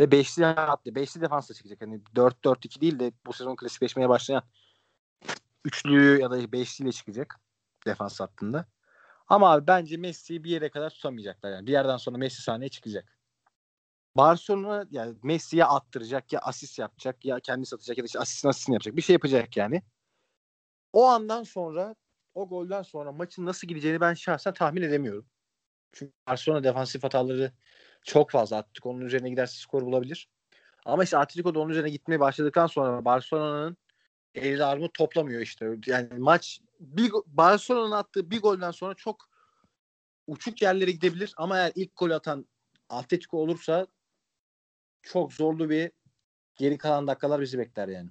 Ve 0.00 0.10
beşli 0.10 0.44
hatta 0.44 0.94
beşli 0.94 1.20
defansla 1.20 1.54
çıkacak. 1.54 1.80
Hani 1.80 2.00
4-4-2 2.16 2.80
değil 2.80 2.98
de 2.98 3.12
bu 3.26 3.32
sezon 3.32 3.56
klasikleşmeye 3.56 4.08
başlayan 4.08 4.42
üçlü 5.68 6.20
ya 6.20 6.30
da 6.30 6.52
beşliyle 6.52 6.92
çıkacak 6.92 7.40
defans 7.86 8.20
hattında. 8.20 8.66
Ama 9.28 9.52
abi 9.52 9.66
bence 9.66 9.96
Messi'yi 9.96 10.44
bir 10.44 10.50
yere 10.50 10.70
kadar 10.70 10.90
tutamayacaklar. 10.90 11.50
Yani 11.50 11.66
bir 11.66 11.72
yerden 11.72 11.96
sonra 11.96 12.18
Messi 12.18 12.42
sahneye 12.42 12.68
çıkacak. 12.68 13.18
Barcelona 14.16 14.86
yani 14.90 15.16
Messi'ye 15.22 15.64
attıracak 15.64 16.32
ya 16.32 16.40
asist 16.40 16.78
yapacak 16.78 17.24
ya 17.24 17.40
kendisi 17.40 17.74
atacak 17.74 17.98
ya 17.98 18.04
da 18.04 18.06
işte 18.06 18.18
asistin 18.18 18.48
asistini 18.48 18.74
yapacak. 18.74 18.96
Bir 18.96 19.02
şey 19.02 19.12
yapacak 19.12 19.56
yani. 19.56 19.82
O 20.92 21.06
andan 21.06 21.42
sonra 21.42 21.94
o 22.34 22.48
golden 22.48 22.82
sonra 22.82 23.12
maçın 23.12 23.46
nasıl 23.46 23.68
gideceğini 23.68 24.00
ben 24.00 24.14
şahsen 24.14 24.54
tahmin 24.54 24.82
edemiyorum. 24.82 25.26
Çünkü 25.92 26.12
Barcelona 26.28 26.64
defansif 26.64 27.04
hataları 27.04 27.52
çok 28.04 28.30
fazla. 28.30 28.56
Atletico 28.56 28.90
onun 28.90 29.00
üzerine 29.00 29.30
giderse 29.30 29.58
skor 29.58 29.82
bulabilir. 29.82 30.28
Ama 30.84 31.04
işte 31.04 31.18
Atletico 31.18 31.54
da 31.54 31.60
onun 31.60 31.70
üzerine 31.70 31.90
gitmeye 31.90 32.20
başladıktan 32.20 32.66
sonra 32.66 33.04
Barcelona'nın 33.04 33.76
eli 34.38 34.64
armut 34.64 34.94
toplamıyor 34.94 35.40
işte. 35.40 35.78
Yani 35.86 36.08
maç 36.18 36.60
bir 36.80 37.12
Barcelona'nın 37.26 37.92
attığı 37.92 38.30
bir 38.30 38.40
golden 38.40 38.70
sonra 38.70 38.94
çok 38.94 39.28
uçuk 40.26 40.62
yerlere 40.62 40.90
gidebilir 40.90 41.34
ama 41.36 41.58
eğer 41.58 41.72
ilk 41.74 41.96
gol 41.96 42.10
atan 42.10 42.46
Atletico 42.88 43.38
olursa 43.38 43.86
çok 45.02 45.32
zorlu 45.32 45.70
bir 45.70 45.90
geri 46.56 46.78
kalan 46.78 47.06
dakikalar 47.06 47.40
bizi 47.40 47.58
bekler 47.58 47.88
yani. 47.88 48.08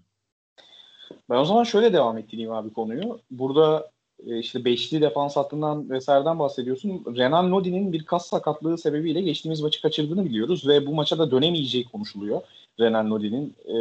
Ben 1.30 1.36
o 1.36 1.46
zaman 1.46 1.64
şöyle 1.64 1.94
devam 1.94 2.18
ettireyim 2.18 2.52
abi 2.52 2.74
konuyu. 2.74 3.20
Burada 3.32 3.92
e, 4.26 4.40
işte 4.40 4.66
beşli 4.66 5.02
defans 5.02 5.36
hattından 5.36 5.90
vesaireden 5.90 6.40
bahsediyorsun. 6.40 7.16
Renan 7.18 7.52
Lodi'nin 7.52 7.94
bir 7.94 8.06
kas 8.06 8.28
sakatlığı 8.28 8.78
sebebiyle 8.78 9.22
geçtiğimiz 9.22 9.62
maçı 9.62 9.82
kaçırdığını 9.82 10.26
biliyoruz 10.26 10.68
ve 10.68 10.86
bu 10.88 10.96
maça 10.96 11.20
da 11.20 11.32
dönemeyeceği 11.32 11.86
konuşuluyor. 11.86 12.42
Renan 12.80 13.12
Lodi'nin 13.12 13.56
e, 13.66 13.76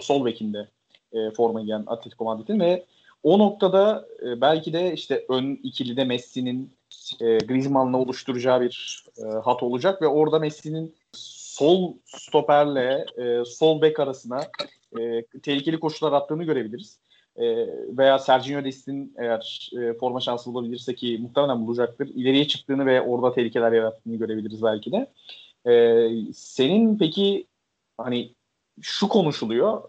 sol 0.00 0.24
bekinde 0.24 0.68
e, 1.14 1.30
forma 1.30 1.60
giyen 1.60 1.84
Atletico 1.86 2.24
Madrid'in 2.24 2.60
ve 2.60 2.84
o 3.22 3.38
noktada 3.38 4.08
e, 4.22 4.40
belki 4.40 4.72
de 4.72 4.92
işte 4.92 5.24
ön 5.28 5.60
ikilide 5.62 6.04
Messi'nin 6.04 6.72
e, 7.20 7.38
Griezmann'la 7.38 7.96
oluşturacağı 7.96 8.60
bir 8.60 9.04
e, 9.18 9.22
hat 9.22 9.62
olacak 9.62 10.02
ve 10.02 10.06
orada 10.06 10.38
Messi'nin 10.38 10.94
sol 11.12 11.94
stoperle 12.04 13.06
e, 13.18 13.44
sol 13.44 13.82
bek 13.82 14.00
arasına 14.00 14.40
e, 14.98 15.22
tehlikeli 15.42 15.80
koşular 15.80 16.12
attığını 16.12 16.44
görebiliriz. 16.44 16.98
E, 17.36 17.44
veya 17.98 18.18
Sergio 18.18 18.64
Dest'in 18.64 19.14
eğer 19.18 19.70
e, 19.78 19.92
forma 19.94 20.20
şansı 20.20 20.54
bulabilirse 20.54 20.94
ki 20.94 21.18
muhtemelen 21.22 21.66
bulacaktır. 21.66 22.08
İleriye 22.08 22.48
çıktığını 22.48 22.86
ve 22.86 23.02
orada 23.02 23.34
tehlikeler 23.34 23.72
yarattığını 23.72 24.16
görebiliriz 24.16 24.62
belki 24.62 24.92
de. 24.92 25.06
E, 25.70 25.72
senin 26.32 26.98
peki 26.98 27.46
hani 27.98 28.30
şu 28.80 29.08
konuşuluyor. 29.08 29.82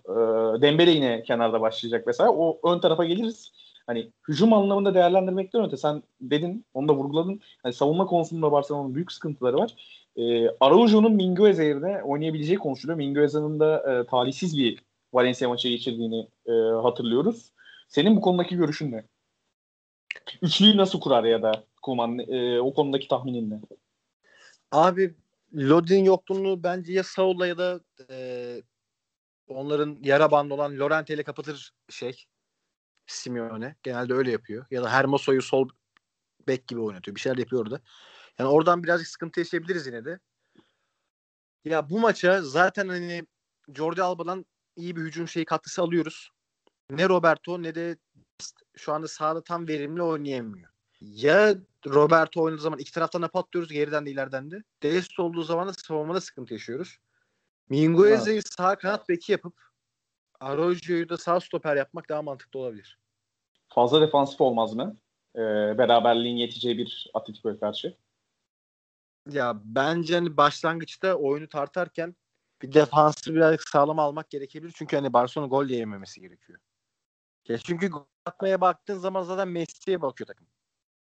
E, 0.58 0.62
Dembele 0.62 0.92
yine 0.92 1.24
kenarda 1.24 1.62
başlayacak 1.62 2.04
mesela. 2.08 2.32
O 2.32 2.72
ön 2.72 2.80
tarafa 2.80 3.06
geliriz. 3.06 3.52
Hani 3.88 4.12
hücum 4.28 4.54
anlamında 4.54 4.94
değerlendirmekten 4.94 5.66
öte 5.66 5.78
sen 5.78 6.04
dedin, 6.22 6.66
onu 6.74 6.88
da 6.88 6.96
vurguladın. 6.96 7.42
Hani 7.64 7.74
savunma 7.74 8.06
konusunda 8.06 8.52
Barcelona'nın 8.52 8.96
büyük 8.96 9.12
sıkıntıları 9.12 9.58
var. 9.58 9.76
E, 10.18 10.50
Araujo'nun 10.50 11.14
Mingueza 11.14 11.64
yerine 11.64 12.04
oynayabileceği 12.04 12.58
konuşuluyor. 12.58 12.98
Mingueza'nın 12.98 13.60
da 13.60 13.94
e, 13.94 14.06
talihsiz 14.08 14.58
bir 14.58 14.80
Valencia 15.14 15.50
maçı 15.50 15.70
geçirdiğini 15.70 16.28
e, 16.48 16.52
hatırlıyoruz. 16.82 17.52
Senin 17.88 18.16
bu 18.16 18.22
konudaki 18.22 18.56
görüşün 18.56 18.92
ne? 18.92 19.04
Üçlüyü 20.42 20.78
nasıl 20.78 21.00
kurar 21.00 21.24
ya 21.24 21.42
da 21.42 21.64
Kuman 21.82 22.20
e, 22.20 22.60
o 22.60 22.74
konudaki 22.74 23.08
tahminin 23.08 23.50
ne? 23.50 23.60
Abi 24.72 25.14
Lodin 25.56 26.04
yokluğunu 26.04 26.64
bence 26.64 26.94
ya 26.94 27.04
Saul'la 27.04 27.48
ya 27.48 27.58
da 27.58 27.80
e, 28.10 28.18
onların 29.48 29.98
yara 30.02 30.32
bandı 30.32 30.54
olan 30.54 30.80
Lorente 30.80 31.14
ile 31.14 31.24
kapatır 31.24 31.74
şey 31.90 32.26
Simeone. 33.08 33.76
Genelde 33.84 34.14
öyle 34.14 34.32
yapıyor. 34.32 34.66
Ya 34.72 34.84
da 34.84 34.92
Hermoso'yu 34.92 35.42
sol 35.42 35.70
bek 36.48 36.68
gibi 36.68 36.80
oynatıyor. 36.80 37.16
Bir 37.16 37.22
şeyler 37.22 37.38
yapıyor 37.38 37.62
orada. 37.62 37.82
Yani 38.40 38.50
oradan 38.50 38.84
birazcık 38.84 39.08
sıkıntı 39.08 39.40
yaşayabiliriz 39.40 39.88
yine 39.88 40.06
de. 40.06 40.20
Ya 41.66 41.90
bu 41.90 42.00
maça 42.00 42.42
zaten 42.42 42.88
hani 42.88 43.26
Jordi 43.76 44.04
Alba'dan 44.04 44.46
iyi 44.76 44.96
bir 44.96 45.02
hücum 45.02 45.28
şeyi 45.28 45.46
katkısı 45.46 45.82
alıyoruz. 45.82 46.30
Ne 46.90 47.10
Roberto 47.10 47.64
ne 47.64 47.76
de 47.76 47.98
şu 48.78 48.94
anda 48.94 49.08
sahada 49.08 49.44
tam 49.44 49.68
verimli 49.68 50.02
oynayamıyor. 50.02 50.70
Ya 51.02 51.56
Roberto 51.88 52.42
oynadığı 52.42 52.62
zaman 52.62 52.80
iki 52.80 52.92
taraftan 52.92 53.22
da 53.22 53.28
patlıyoruz 53.28 53.72
geriden 53.72 54.06
de 54.06 54.12
ileriden 54.12 54.52
de. 54.52 54.64
Dest 54.84 55.20
olduğu 55.20 55.44
zaman 55.44 55.68
da 55.68 55.74
savunmada 55.74 56.22
sıkıntı 56.22 56.54
yaşıyoruz. 56.54 56.98
Mingueza'yı 57.70 58.42
sağ 58.58 58.76
kanat 58.76 59.10
beki 59.10 59.32
yapıp 59.32 59.62
Arroyo'yu 60.40 61.10
da 61.10 61.18
sağ 61.18 61.40
stoper 61.40 61.76
yapmak 61.76 62.10
daha 62.10 62.22
mantıklı 62.22 62.60
olabilir. 62.60 63.00
Fazla 63.68 64.02
defansif 64.02 64.42
olmaz 64.42 64.74
mı? 64.74 64.98
Ee, 65.36 65.40
beraberliğin 65.78 66.38
yeteceği 66.38 66.78
bir 66.78 67.12
Atletico'ya 67.14 67.60
karşı. 67.60 67.98
Ya 69.30 69.62
bence 69.64 70.16
hani 70.16 70.38
başlangıçta 70.38 71.16
oyunu 71.16 71.50
tartarken 71.50 72.16
bir 72.62 72.74
defansı 72.74 73.36
birazcık 73.36 73.70
sağlam 73.70 74.00
almak 74.00 74.30
gerekebilir. 74.30 74.74
Çünkü 74.76 74.96
hani 74.96 75.14
Barcelona 75.14 75.48
gol 75.48 75.66
yememesi 75.66 76.22
gerekiyor. 76.22 76.60
Ya 77.48 77.58
çünkü 77.58 77.90
gol 77.90 78.06
atmaya 78.26 78.62
baktığın 78.62 78.98
zaman 78.98 79.24
zaten 79.24 79.48
Messi'ye 79.48 80.02
bakıyor 80.02 80.28
takım. 80.28 80.48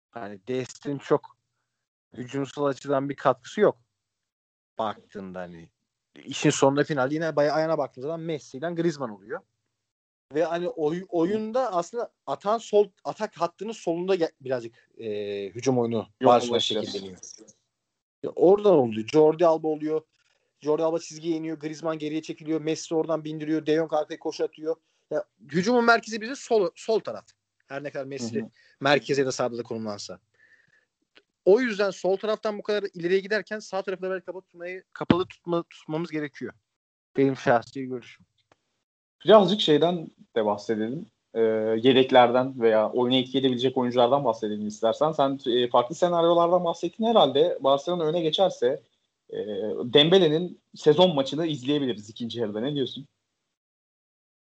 Hani 0.10 0.48
Dest'in 0.48 0.98
çok 0.98 1.38
hücumsal 2.14 2.66
açıdan 2.66 3.10
bir 3.10 3.16
katkısı 3.16 3.62
yok. 3.62 3.78
Baktığında 4.78 5.40
hani 5.40 5.70
işin 6.26 6.50
sonunda 6.50 6.84
final 6.84 7.12
yine 7.12 7.36
bayağı 7.36 7.56
ayağına 7.56 7.78
baktığın 7.78 8.02
zaman 8.02 8.20
Messi 8.20 8.58
ile 8.58 8.74
Griezmann 8.74 9.10
oluyor. 9.10 9.42
Ve 10.34 10.44
hani 10.44 10.70
oy, 10.70 11.06
oyunda 11.10 11.74
aslında 11.74 12.12
atan 12.26 12.58
sol 12.58 12.90
atak 13.04 13.38
hattının 13.38 13.72
solunda 13.72 14.30
birazcık 14.42 14.90
e, 14.98 15.50
hücum 15.50 15.80
oyunu 15.80 16.08
Barcelona 16.24 16.60
şekilleniyor. 16.60 17.18
Ya 18.24 18.30
oradan 18.30 18.74
oluyor. 18.74 19.08
Jordi 19.08 19.46
Alba 19.46 19.68
oluyor. 19.68 20.02
Jordi 20.62 20.84
Alba 20.84 21.00
çizgiye 21.00 21.38
iniyor. 21.38 21.60
Griezmann 21.60 21.98
geriye 21.98 22.22
çekiliyor. 22.22 22.62
Messi 22.62 22.96
oradan 22.96 23.24
bindiriyor. 23.24 23.66
De 23.66 23.76
Jong 23.76 23.94
arkaya 23.94 24.20
koşu 24.20 24.44
atıyor. 24.44 24.76
Ya, 25.12 25.24
hücumun 25.52 25.86
merkezi 25.86 26.22
bize 26.22 26.36
sol, 26.36 26.70
sol 26.76 27.00
taraf. 27.00 27.26
Her 27.68 27.84
ne 27.84 27.92
kadar 27.92 28.06
Messi 28.06 28.42
hı 28.42 28.46
hı. 28.46 28.50
merkeze 28.82 29.26
de 29.26 29.32
sağda 29.32 29.58
da 29.58 29.64
konumlansa. 29.64 30.20
O 31.48 31.60
yüzden 31.60 31.92
sol 31.92 32.18
taraftan 32.18 32.58
bu 32.58 32.64
kadar 32.64 32.84
ileriye 32.94 33.20
giderken 33.20 33.60
sağ 33.60 33.82
tarafı 33.82 34.02
da 34.02 34.20
kapalı 34.20 34.42
tutmayı 34.42 34.84
kapalı 34.94 35.26
tutma, 35.26 35.64
tutmamız 35.64 36.12
gerekiyor. 36.12 36.54
Benim 37.18 37.38
şahsi 37.38 37.86
görüşüm. 37.86 38.26
Birazcık 39.26 39.62
şeyden 39.62 40.08
de 40.36 40.46
bahsedelim. 40.46 41.06
E, 41.34 41.42
yedeklerden 41.84 42.62
veya 42.62 42.92
oyuna 42.92 43.16
etki 43.16 43.38
edebilecek 43.38 43.78
oyunculardan 43.78 44.26
bahsedelim 44.26 44.68
istersen. 44.68 45.12
Sen 45.12 45.40
e, 45.46 45.70
farklı 45.70 45.96
senaryolardan 45.96 46.66
bahsettin 46.66 47.06
herhalde. 47.06 47.58
Barcelona 47.62 48.04
öne 48.04 48.22
geçerse 48.22 48.82
e, 49.30 49.38
Dembele'nin 49.84 50.60
sezon 50.76 51.16
maçını 51.16 51.46
izleyebiliriz 51.46 52.10
ikinci 52.10 52.40
yarıda. 52.40 52.60
Ne 52.60 52.76
diyorsun? 52.76 53.08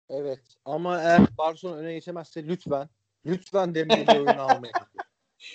Evet 0.09 0.41
ama 0.65 1.01
eğer 1.01 1.21
Barcelona 1.37 1.77
öne 1.77 1.93
geçemezse 1.93 2.47
lütfen 2.47 2.89
lütfen 3.25 3.75
Dembele'yi 3.75 4.19
oyuna 4.19 4.41
almayın. 4.41 4.73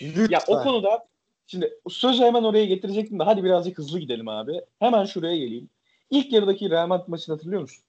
Lütfen. 0.02 0.28
Ya 0.30 0.40
o 0.46 0.62
konuda 0.62 1.10
şimdi 1.50 1.80
sözü 1.88 2.22
hemen 2.22 2.42
oraya 2.42 2.64
getirecektim 2.64 3.18
de 3.18 3.22
hadi 3.22 3.44
birazcık 3.44 3.78
hızlı 3.78 3.98
gidelim 3.98 4.28
abi. 4.28 4.60
Hemen 4.78 5.04
şuraya 5.04 5.36
geleyim. 5.36 5.68
İlk 6.10 6.32
yarıdaki 6.32 6.70
Real 6.70 6.86
Madrid 6.86 7.08
maçını 7.08 7.34
hatırlıyor 7.34 7.60
musun? 7.62 7.84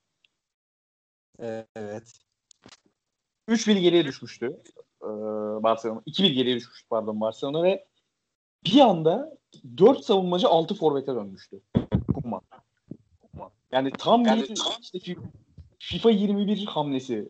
Evet. 1.75 2.19
3-1 3.49 3.79
geriye 3.79 4.05
düşmüştü. 4.05 4.45
Ee, 5.03 5.07
Barcelona. 5.63 5.99
2-1 6.07 6.27
geriye 6.33 6.55
düşmüştü 6.55 6.87
pardon 6.89 7.21
Barcelona 7.21 7.63
ve 7.63 7.85
bir 8.65 8.79
anda 8.79 9.37
4 9.77 10.05
savunmacı 10.05 10.47
6 10.47 10.75
forvete 10.75 11.15
dönmüştü. 11.15 11.61
Kuman. 12.13 12.41
Yani 13.71 13.91
tam 13.91 14.25
yani 14.25 14.41
bir 14.41 14.55
tam... 14.55 14.73
işte 14.81 15.15
FIFA 15.79 16.09
21 16.11 16.65
hamlesi. 16.65 17.29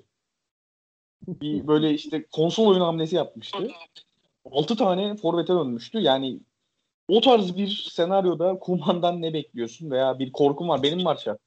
Bir 1.27 1.67
böyle 1.67 1.93
işte 1.93 2.25
konsol 2.31 2.67
oyun 2.67 2.81
hamlesi 2.81 3.15
yapmıştı. 3.15 3.71
6 4.45 4.75
tane 4.75 5.15
forvete 5.15 5.53
dönmüştü. 5.53 5.99
Yani 5.99 6.39
o 7.07 7.21
tarz 7.21 7.57
bir 7.57 7.89
senaryoda 7.91 8.59
Kuman'dan 8.59 9.21
ne 9.21 9.33
bekliyorsun 9.33 9.91
veya 9.91 10.19
bir 10.19 10.31
korkun 10.31 10.67
var. 10.67 10.83
Benim 10.83 11.05
var 11.05 11.15
şart. 11.15 11.39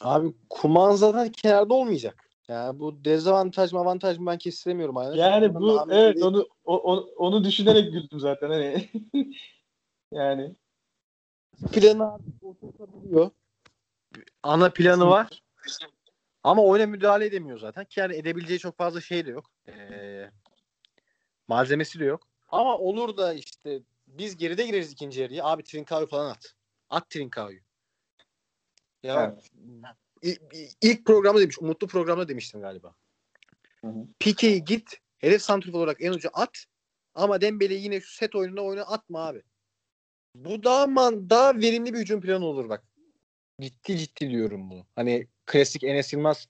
Abi 0.00 0.34
Kuman 0.50 0.92
zaten 0.92 1.32
kenarda 1.32 1.74
olmayacak. 1.74 2.28
Yani 2.48 2.78
bu 2.78 3.04
dezavantaj 3.04 3.72
mı 3.72 3.78
avantaj 3.78 4.18
mı 4.18 4.26
ben 4.26 4.38
kestiremiyorum. 4.38 4.96
Aynen. 4.96 5.16
Yani 5.16 5.54
bu 5.54 5.80
evet 5.90 6.22
onu, 6.22 6.48
o, 6.64 6.94
onu 7.16 7.44
düşünerek 7.44 7.92
güldüm 7.92 8.20
zaten. 8.20 8.50
Hani. 8.50 8.88
yani. 10.12 10.54
Planı 11.72 12.18
oturtabiliyor. 12.42 13.30
Ana 14.42 14.70
planı 14.70 15.06
var. 15.06 15.42
Ama 16.44 16.62
oyuna 16.62 16.86
müdahale 16.86 17.26
edemiyor 17.26 17.58
zaten. 17.58 17.84
Ki 17.84 18.00
yani 18.00 18.16
edebileceği 18.16 18.58
çok 18.58 18.76
fazla 18.76 19.00
şey 19.00 19.26
de 19.26 19.30
yok. 19.30 19.50
Ee, 19.68 20.30
malzemesi 21.48 22.00
de 22.00 22.04
yok. 22.04 22.28
Ama 22.48 22.78
olur 22.78 23.16
da 23.16 23.34
işte 23.34 23.80
biz 24.06 24.36
geride 24.36 24.66
gireriz 24.66 24.92
ikinci 24.92 25.20
yarıya. 25.20 25.44
Abi 25.44 25.62
Trincao 25.62 26.06
falan 26.06 26.30
at. 26.30 26.54
At 26.90 27.10
Trincao'yu. 27.10 27.60
Ya 29.02 29.36
evet. 30.22 30.40
ilk 30.80 31.06
programda 31.06 31.40
demiş, 31.40 31.58
Umutlu 31.58 31.86
programda 31.86 32.28
demiştim 32.28 32.60
galiba. 32.60 32.94
Pike'yi 34.18 34.64
git, 34.64 35.00
hedef 35.18 35.42
santrif 35.42 35.74
olarak 35.74 36.02
en 36.02 36.12
ucu 36.12 36.30
at 36.32 36.64
ama 37.14 37.40
Dembele'yi 37.40 37.82
yine 37.82 38.00
şu 38.00 38.14
set 38.14 38.34
oyununda 38.34 38.62
oyuna 38.62 38.82
atma 38.82 39.26
abi. 39.26 39.42
Bu 40.34 40.64
daha 40.64 40.86
man, 40.86 41.30
daha 41.30 41.54
verimli 41.54 41.94
bir 41.94 41.98
hücum 41.98 42.20
planı 42.20 42.46
olur 42.46 42.68
bak. 42.68 42.84
Ciddi 43.60 43.98
ciddi 43.98 44.30
diyorum 44.30 44.70
bunu. 44.70 44.86
Hani 44.96 45.28
klasik 45.46 45.84
Enes 45.84 46.12
Yılmaz 46.12 46.48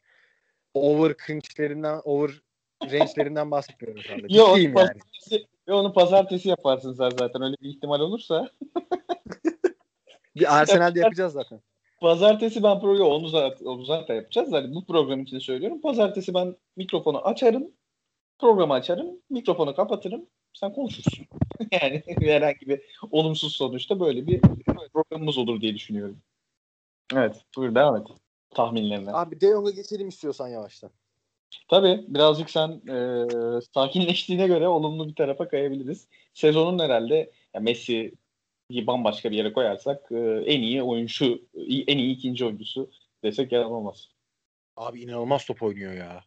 over 0.75 1.17
cringe'lerinden, 1.27 2.01
over 2.05 2.43
range'lerinden 2.83 3.51
bahsetmiyorum 3.51 4.03
şu 4.03 4.15
anda. 4.15 4.27
Yok, 4.31 4.59
yani. 4.59 4.75
Pazartesi, 4.75 5.47
onu 5.69 5.93
pazartesi 5.93 6.49
yaparsın 6.49 6.93
sen 6.93 7.11
zaten 7.19 7.43
öyle 7.43 7.57
bir 7.63 7.69
ihtimal 7.69 8.01
olursa. 8.01 8.51
bir 10.37 10.59
Arsenal'de 10.59 11.01
yapacağız 11.01 11.33
zaten. 11.33 11.61
Pazartesi 12.01 12.63
ben 12.63 12.81
programı 12.81 13.11
onu 13.11 13.29
zaten, 13.29 13.67
onu 13.67 13.85
zaten 13.85 14.15
yapacağız. 14.15 14.53
Yani 14.53 14.75
bu 14.75 14.85
program 14.85 15.23
için 15.23 15.39
söylüyorum. 15.39 15.81
Pazartesi 15.81 16.35
ben 16.35 16.57
mikrofonu 16.77 17.19
açarım. 17.19 17.71
Programı 18.39 18.73
açarım. 18.73 19.07
Mikrofonu 19.31 19.75
kapatırım. 19.75 20.27
Sen 20.55 20.73
konuşursun. 20.73 21.27
yani 21.83 22.03
herhangi 22.21 22.69
bir 22.69 22.81
olumsuz 23.11 23.57
sonuçta 23.57 24.01
böyle 24.01 24.27
bir 24.27 24.41
programımız 24.93 25.39
olur 25.39 25.61
diye 25.61 25.75
düşünüyorum. 25.75 26.19
Evet. 27.15 27.45
Buyur 27.57 27.75
devam 27.75 27.97
et. 27.97 28.07
Tahminlerine. 28.55 29.13
Abi 29.13 29.41
De 29.41 29.51
Jong'a 29.51 29.71
geçelim 29.71 30.09
istiyorsan 30.09 30.49
yavaştan. 30.49 30.91
Tabii 31.69 32.05
birazcık 32.09 32.51
sen 32.51 32.69
e, 32.69 33.27
sakinleştiğine 33.75 34.47
göre 34.47 34.69
olumlu 34.69 35.09
bir 35.09 35.15
tarafa 35.15 35.49
kayabiliriz. 35.49 36.09
Sezonun 36.35 36.79
herhalde 36.79 37.31
ya 37.55 37.61
Messi 37.61 38.15
bambaşka 38.71 39.31
bir 39.31 39.37
yere 39.37 39.53
koyarsak 39.53 40.13
e, 40.13 40.19
en 40.47 40.63
iyi 40.63 40.83
oyuncu, 40.83 41.43
en 41.67 41.99
iyi 41.99 42.15
ikinci 42.15 42.45
oyuncusu 42.45 42.91
desek 43.25 43.53
yalan 43.53 43.73
olmaz. 43.73 44.09
Abi 44.77 45.03
inanılmaz 45.03 45.45
top 45.45 45.63
oynuyor 45.63 45.93
ya. 45.93 46.25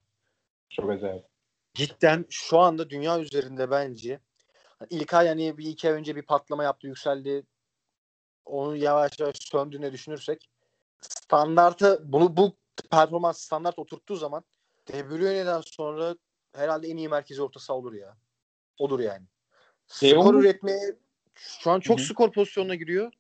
Çok 0.70 0.90
acayip. 0.90 1.24
Cidden 1.74 2.26
şu 2.30 2.60
anda 2.60 2.90
dünya 2.90 3.20
üzerinde 3.20 3.72
bence 3.72 4.20
ilk 4.90 5.14
ay 5.14 5.28
yani 5.28 5.58
bir 5.58 5.66
iki 5.66 5.88
ay 5.90 5.94
önce 5.94 6.16
bir 6.16 6.22
patlama 6.22 6.64
yaptı, 6.64 6.88
yükseldi. 6.88 7.44
Onu 8.46 8.76
yavaş 8.76 9.20
yavaş 9.20 9.36
söndüğüne 9.40 9.92
düşünürsek 9.92 10.50
standartı 11.02 12.02
bunu 12.06 12.38
bu 12.38 12.56
performans 12.92 13.40
standart 13.40 13.80
oturttuğu 13.80 14.16
zaman 14.16 14.44
De 14.88 15.10
Bruyne'den 15.10 15.62
sonra 15.62 16.16
herhalde 16.56 16.88
en 16.88 16.98
iyi 16.98 17.10
merkezi 17.10 17.42
orta 17.42 17.60
saha 17.60 17.78
olur 17.78 17.94
ya. 17.94 18.18
Olur 18.78 19.00
yani. 19.00 19.26
Skor 19.88 20.34
üretmeye 20.34 20.96
şu 21.36 21.72
an 21.72 21.80
çok 21.80 22.00
Hı-hı. 22.00 22.06
skor 22.06 22.32
pozisyonuna 22.32 22.76
giriyor. 22.76 23.12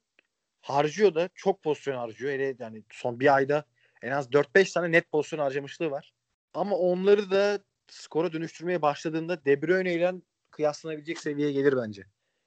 Harcıyor 0.61 1.15
da 1.15 1.29
çok 1.35 1.63
pozisyon 1.63 1.97
harcıyor. 1.97 2.33
Hele 2.33 2.55
yani 2.59 2.83
son 2.91 3.19
bir 3.19 3.35
ayda 3.35 3.65
en 4.01 4.11
az 4.11 4.29
4-5 4.31 4.73
tane 4.73 4.91
net 4.91 5.11
pozisyon 5.11 5.39
harcamışlığı 5.39 5.91
var. 5.91 6.13
Ama 6.53 6.75
onları 6.75 7.31
da 7.31 7.59
skora 7.87 8.33
dönüştürmeye 8.33 8.81
başladığında 8.81 9.45
De 9.45 9.61
Bruyne 9.61 9.93
ile 9.93 10.13
kıyaslanabilecek 10.51 11.19
seviyeye 11.19 11.51
gelir 11.51 11.77
bence. 11.77 12.05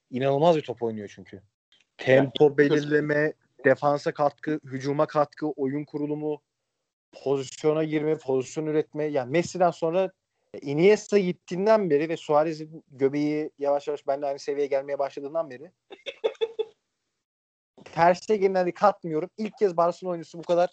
İnanılmaz 0.09 0.57
bir 0.57 0.61
top 0.61 0.83
oynuyor 0.83 1.11
çünkü. 1.15 1.41
Tempo 1.97 2.57
belirleme, 2.57 3.33
defansa 3.65 4.13
katkı, 4.13 4.59
hücuma 4.63 5.07
katkı, 5.07 5.47
oyun 5.47 5.85
kurulumu, 5.85 6.41
pozisyona 7.11 7.83
girme, 7.83 8.17
pozisyon 8.17 8.65
üretme. 8.65 9.05
Yani 9.05 9.31
Messi'den 9.31 9.71
sonra 9.71 10.11
Iniesta 10.61 11.19
gittiğinden 11.19 11.89
beri 11.89 12.09
ve 12.09 12.17
Suarez'in 12.17 12.83
göbeği 12.91 13.51
yavaş 13.59 13.87
yavaş 13.87 14.07
benimle 14.07 14.25
aynı 14.25 14.39
seviyeye 14.39 14.67
gelmeye 14.67 14.99
başladığından 14.99 15.49
beri 15.49 15.71
Ter 17.83 18.13
Stegen'den 18.13 18.71
katmıyorum. 18.71 19.29
İlk 19.37 19.57
kez 19.57 19.77
Barcelona 19.77 20.11
oyuncusu 20.11 20.37
bu 20.37 20.43
kadar 20.43 20.69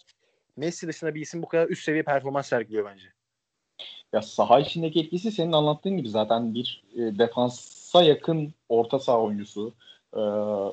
Messi 0.57 0.87
dışında 0.87 1.15
bir 1.15 1.21
isim 1.21 1.43
bu 1.43 1.47
kadar 1.47 1.67
üst 1.67 1.83
seviye 1.83 2.03
performans 2.03 2.47
sergiliyor 2.47 2.85
bence. 2.85 3.13
Ya 4.13 4.21
saha 4.21 4.59
içindeki 4.59 4.99
etkisi 4.99 5.31
senin 5.31 5.51
anlattığın 5.51 5.97
gibi 5.97 6.09
zaten 6.09 6.53
bir 6.53 6.83
e, 6.93 6.99
defansa 6.99 8.03
yakın 8.03 8.53
orta 8.69 8.99
saha 8.99 9.21
oyuncusu 9.21 9.73
e, 10.13 10.19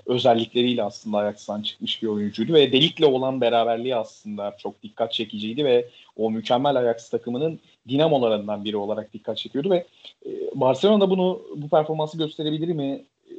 özellikleriyle 0.06 0.82
aslında 0.82 1.18
Ajax'tan 1.18 1.62
çıkmış 1.62 2.02
bir 2.02 2.08
oyuncuydu 2.08 2.54
ve 2.54 2.72
Delik'le 2.72 3.04
olan 3.04 3.40
beraberliği 3.40 3.96
aslında 3.96 4.56
çok 4.58 4.82
dikkat 4.82 5.12
çekiciydi 5.12 5.64
ve 5.64 5.88
o 6.16 6.30
mükemmel 6.30 6.76
Ajax 6.76 7.10
takımının 7.10 7.60
dinamolarından 7.88 8.64
biri 8.64 8.76
olarak 8.76 9.12
dikkat 9.12 9.38
çekiyordu 9.38 9.70
ve 9.70 9.86
e, 10.26 10.30
Barcelona 10.54 11.10
bunu 11.10 11.42
bu 11.56 11.68
performansı 11.68 12.18
gösterebilir 12.18 12.68
mi 12.68 13.04
e, 13.30 13.34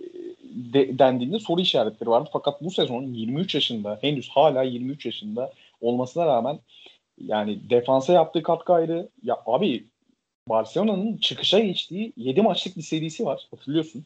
de, 0.73 0.99
dendiğinde 0.99 1.39
soru 1.39 1.61
işaretleri 1.61 2.09
vardı. 2.09 2.29
Fakat 2.33 2.61
bu 2.61 2.71
sezon 2.71 3.03
23 3.03 3.55
yaşında 3.55 3.97
henüz 4.01 4.29
hala 4.29 4.63
23 4.63 5.05
yaşında 5.05 5.53
olmasına 5.81 6.25
rağmen 6.25 6.59
yani 7.21 7.69
defansa 7.69 8.13
yaptığı 8.13 8.43
katkı 8.43 8.73
ayrı. 8.73 9.09
Ya 9.23 9.37
abi 9.45 9.85
Barcelona'nın 10.49 11.17
çıkışa 11.17 11.59
geçtiği 11.59 12.13
7 12.17 12.41
maçlık 12.41 12.77
bir 12.77 12.81
serisi 12.81 13.25
var. 13.25 13.47
Hatırlıyorsun. 13.51 14.05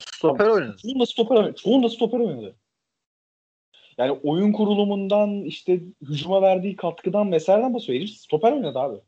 Stoper 0.00 0.46
oynadı. 0.46 0.76
Çoğunda 0.82 1.06
stoper 1.06 1.36
oynadı. 1.36 1.54
Çoğunda 1.54 1.88
stoper 1.88 2.18
oynadı. 2.18 2.56
Yani 3.98 4.12
oyun 4.22 4.52
kurulumundan 4.52 5.30
işte 5.44 5.80
hücuma 6.02 6.42
verdiği 6.42 6.76
katkıdan 6.76 7.32
vesaireden 7.32 7.74
bahsediyor. 7.74 7.98
Herif 7.98 8.10
stoper 8.10 8.52
oynadı 8.52 8.78
abi. 8.78 9.00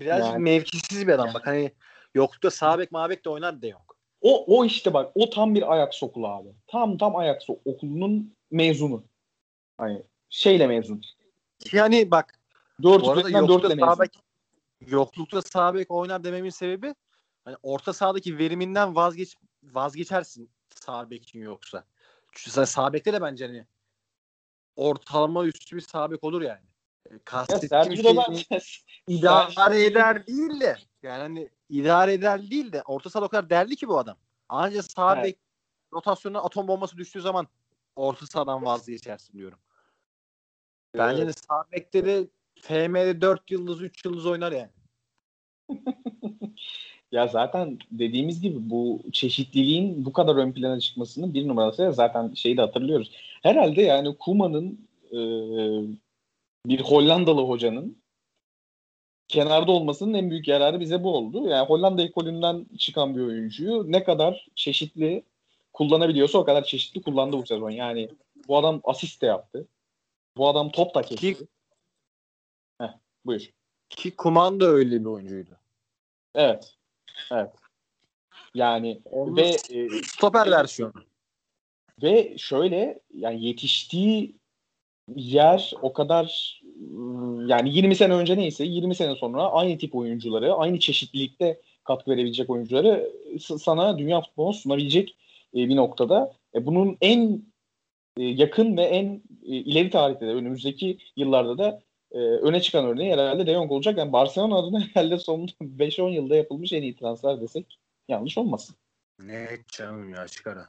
Biraz 0.00 0.26
Yani- 0.26 0.42
mevkisiz 0.42 1.06
bir 1.06 1.12
adam 1.12 1.30
bak 1.34 1.46
hani 1.46 1.72
yoklukta 2.14 2.50
sağ 2.50 2.78
bek 2.78 2.92
mağbek 2.92 3.24
de 3.24 3.30
oynar 3.30 3.62
de 3.62 3.68
yok. 3.68 3.96
O, 4.20 4.58
o 4.58 4.64
işte 4.64 4.94
bak 4.94 5.12
o 5.14 5.30
tam 5.30 5.54
bir 5.54 5.72
ayak 5.72 5.92
okulu 6.02 6.26
abi. 6.26 6.48
Tam 6.66 6.98
tam 6.98 7.16
ayak 7.16 7.42
okulunun 7.64 8.34
mezunu. 8.50 9.04
Hani 9.78 10.02
şeyle 10.28 10.66
mezun. 10.66 11.02
Yani 11.72 12.10
bak 12.10 12.40
Dört 12.82 13.04
bu 13.04 13.10
arada 13.10 13.30
yoklukta 13.30 13.76
sağ 13.76 14.00
bek 14.00 14.10
yoklukta 14.86 15.42
sağ 15.42 15.74
bek 15.74 15.90
oynar 15.90 16.24
dememin 16.24 16.50
sebebi 16.50 16.94
hani 17.44 17.56
orta 17.62 17.92
sahadaki 17.92 18.38
veriminden 18.38 18.94
vazgeç 18.96 19.36
vazgeçersin 19.62 20.50
sağ 20.74 21.10
bek 21.10 21.22
için 21.22 21.38
yoksa. 21.40 21.84
Çünkü 22.32 22.50
sen 22.50 22.64
sağ 22.64 22.92
bekte 22.92 23.12
de 23.12 23.22
bence 23.22 23.46
hani 23.46 23.66
ortalama 24.76 25.44
üstü 25.44 25.76
bir 25.76 25.80
sağ 25.80 26.10
bek 26.10 26.24
olur 26.24 26.42
yani. 26.42 26.64
E, 27.10 27.18
Kastettiğim 27.24 27.96
şey 27.96 28.16
da 29.22 29.48
idare 29.52 29.84
eder 29.84 30.26
değil 30.26 30.60
de 30.60 30.76
yani 31.02 31.20
hani 31.20 31.50
idare 31.68 32.12
eder 32.12 32.50
değil 32.50 32.72
de 32.72 32.82
orta 32.82 33.10
saha 33.10 33.24
o 33.24 33.28
kadar 33.28 33.50
derli 33.50 33.76
ki 33.76 33.88
bu 33.88 33.98
adam. 33.98 34.16
Ancak 34.48 34.84
sağ 34.84 35.14
Evet. 35.14 35.24
bek 35.24 35.38
rotasyonuna 35.92 36.42
atom 36.42 36.68
bombası 36.68 36.96
düştüğü 36.96 37.20
zaman 37.20 37.48
orta 37.96 38.26
sahadan 38.26 38.64
vazgeçersin 38.64 39.38
diyorum. 39.38 39.58
Bence 40.94 41.26
de 41.26 41.32
sağ 41.32 41.64
bekte 41.72 42.04
de 42.04 42.28
FM'de 42.60 43.20
4 43.20 43.50
yıldız 43.50 43.82
3 43.82 44.04
yıldız 44.04 44.26
oynar 44.26 44.52
yani. 44.52 44.70
Ya 47.14 47.26
zaten 47.26 47.78
dediğimiz 47.90 48.40
gibi 48.40 48.70
bu 48.70 49.00
çeşitliliğin 49.12 50.04
bu 50.04 50.12
kadar 50.12 50.36
ön 50.36 50.52
plana 50.52 50.80
çıkmasının 50.80 51.34
bir 51.34 51.48
numarası 51.48 51.82
ya 51.82 51.92
zaten 51.92 52.34
şeyi 52.34 52.56
de 52.56 52.60
hatırlıyoruz. 52.60 53.10
Herhalde 53.42 53.82
yani 53.82 54.16
Kuma'nın 54.18 54.88
e, 55.12 55.18
bir 56.66 56.80
Hollandalı 56.80 57.42
hocanın 57.42 57.98
kenarda 59.28 59.72
olmasının 59.72 60.14
en 60.14 60.30
büyük 60.30 60.48
yararı 60.48 60.80
bize 60.80 61.04
bu 61.04 61.16
oldu. 61.16 61.48
Yani 61.48 61.66
Hollanda 61.66 62.02
ekolünden 62.02 62.66
çıkan 62.78 63.16
bir 63.16 63.20
oyuncuyu 63.20 63.92
ne 63.92 64.04
kadar 64.04 64.46
çeşitli 64.54 65.22
kullanabiliyorsa 65.72 66.38
o 66.38 66.44
kadar 66.44 66.64
çeşitli 66.64 67.02
kullandı 67.02 67.36
bu 67.36 67.46
sezon. 67.46 67.70
Yani 67.70 68.08
bu 68.48 68.56
adam 68.58 68.80
asist 68.84 69.22
de 69.22 69.26
yaptı. 69.26 69.66
Bu 70.36 70.48
adam 70.48 70.70
top 70.70 70.94
da 70.94 71.02
kesti. 71.02 71.34
Ki- 71.34 71.46
Heh, 72.80 72.92
buyur. 73.26 73.50
Ki 73.90 74.16
Kuman 74.16 74.60
da 74.60 74.66
öyle 74.66 75.00
bir 75.00 75.04
oyuncuydu. 75.04 75.50
Evet. 76.34 76.74
Evet. 77.32 77.50
Yani 78.54 79.00
Onun 79.04 79.36
ve 79.36 79.48
e, 79.70 79.88
stoper 80.04 80.50
versiyonu. 80.50 80.92
Ve 82.02 82.38
şöyle 82.38 83.00
yani 83.14 83.44
yetiştiği 83.44 84.36
yer 85.16 85.72
o 85.82 85.92
kadar 85.92 86.60
ıı, 86.92 87.46
yani 87.46 87.74
20 87.74 87.96
sene 87.96 88.14
önce 88.14 88.36
neyse 88.36 88.64
20 88.64 88.94
sene 88.94 89.14
sonra 89.14 89.52
aynı 89.52 89.78
tip 89.78 89.94
oyuncuları, 89.94 90.54
aynı 90.54 90.78
çeşitlilikte 90.78 91.60
katkı 91.84 92.10
verebilecek 92.10 92.50
oyuncuları 92.50 93.10
sana 93.40 93.98
dünya 93.98 94.20
futboluna 94.20 94.52
sunabilecek 94.52 95.16
e, 95.54 95.68
bir 95.68 95.76
noktada. 95.76 96.32
E, 96.54 96.66
bunun 96.66 96.96
en 97.00 97.42
e, 98.16 98.24
yakın 98.24 98.76
ve 98.76 98.82
en 98.82 99.22
ileri 99.42 99.90
tarihte 99.90 100.26
de 100.26 100.30
önümüzdeki 100.30 100.98
yıllarda 101.16 101.58
da 101.58 101.80
e, 102.14 102.18
öne 102.18 102.60
çıkan 102.60 102.84
örneği 102.84 103.12
herhalde 103.12 103.46
De 103.46 103.52
Jong 103.52 103.72
olacak. 103.72 103.98
Yani 103.98 104.12
Barcelona 104.12 104.56
adına 104.56 104.80
herhalde 104.94 105.18
son 105.18 105.46
5-10 105.60 106.10
yılda 106.10 106.36
yapılmış 106.36 106.72
en 106.72 106.82
iyi 106.82 106.96
transfer 106.96 107.40
desek 107.40 107.78
yanlış 108.08 108.38
olmasın. 108.38 108.76
Ne 109.18 109.48
canım 109.72 110.14
ya 110.14 110.28
çıkara. 110.28 110.68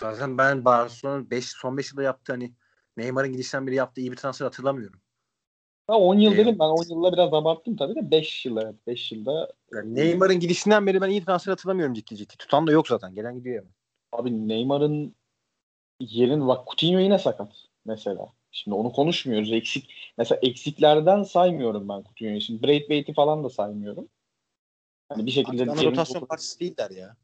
Zaten 0.00 0.38
ben 0.38 0.64
Barcelona 0.64 1.30
5 1.30 1.46
son 1.46 1.76
5 1.76 1.92
yılda 1.92 2.02
yaptı 2.02 2.32
hani 2.32 2.52
Neymar'ın 2.96 3.32
gidişten 3.32 3.66
beri 3.66 3.74
yaptığı 3.74 4.00
iyi 4.00 4.12
bir 4.12 4.16
transfer 4.16 4.46
hatırlamıyorum. 4.46 5.00
Ha 5.86 5.98
10 5.98 6.14
yıl 6.14 6.32
Evet. 6.32 6.46
dedim 6.46 6.58
ben 6.58 6.64
10 6.64 6.84
yılla 6.90 7.12
biraz 7.12 7.34
abarttım 7.34 7.76
tabii 7.76 7.94
de 7.94 8.10
5 8.10 8.46
yıl 8.46 8.56
evet 8.56 8.86
5 8.86 9.12
yılda 9.12 9.52
Yani 9.72 9.94
Neymar'ın 9.94 10.40
gidişinden 10.40 10.86
beri 10.86 11.00
ben 11.00 11.10
iyi 11.10 11.24
transfer 11.24 11.52
hatırlamıyorum 11.52 11.94
ciddi 11.94 12.16
ciddi. 12.16 12.36
Tutan 12.36 12.66
da 12.66 12.72
yok 12.72 12.88
zaten. 12.88 13.14
Gelen 13.14 13.36
gidiyor 13.38 13.64
abi 14.12 14.48
Neymar'ın 14.48 15.14
yerin 16.00 16.48
bak 16.48 16.66
Coutinho 16.66 16.98
yine 16.98 17.18
sakat 17.18 17.52
mesela. 17.84 18.32
Şimdi 18.58 18.74
onu 18.74 18.92
konuşmuyoruz. 18.92 19.52
Eksik 19.52 19.90
mesela 20.18 20.38
eksiklerden 20.42 21.22
saymıyorum 21.22 21.88
ben 21.88 22.02
Coutinho'yu. 22.02 22.40
Şimdi 22.40 22.62
Braithwaite'i 22.62 23.14
falan 23.14 23.44
da 23.44 23.50
saymıyorum. 23.50 24.08
Hani 25.08 25.26
bir 25.26 25.30
şekilde 25.30 25.64
Kevin 25.64 25.90
rotasyon 25.90 26.24
parçası 26.24 26.60
değiller 26.60 26.90
ya. 26.90 27.16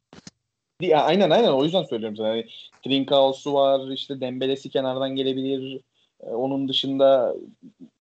Ya, 0.81 1.03
aynen 1.03 1.31
aynen 1.31 1.49
o 1.49 1.65
yüzden 1.65 1.83
söylüyorum 1.83 2.17
sana. 2.17 2.29
Yani 2.29 2.47
Trincau'su 2.85 3.55
var, 3.55 3.91
işte 3.91 4.21
Dembele'si 4.21 4.71
kenardan 4.71 5.17
gelebilir. 5.17 5.81
Ee, 6.21 6.27
onun 6.27 6.69
dışında 6.69 7.37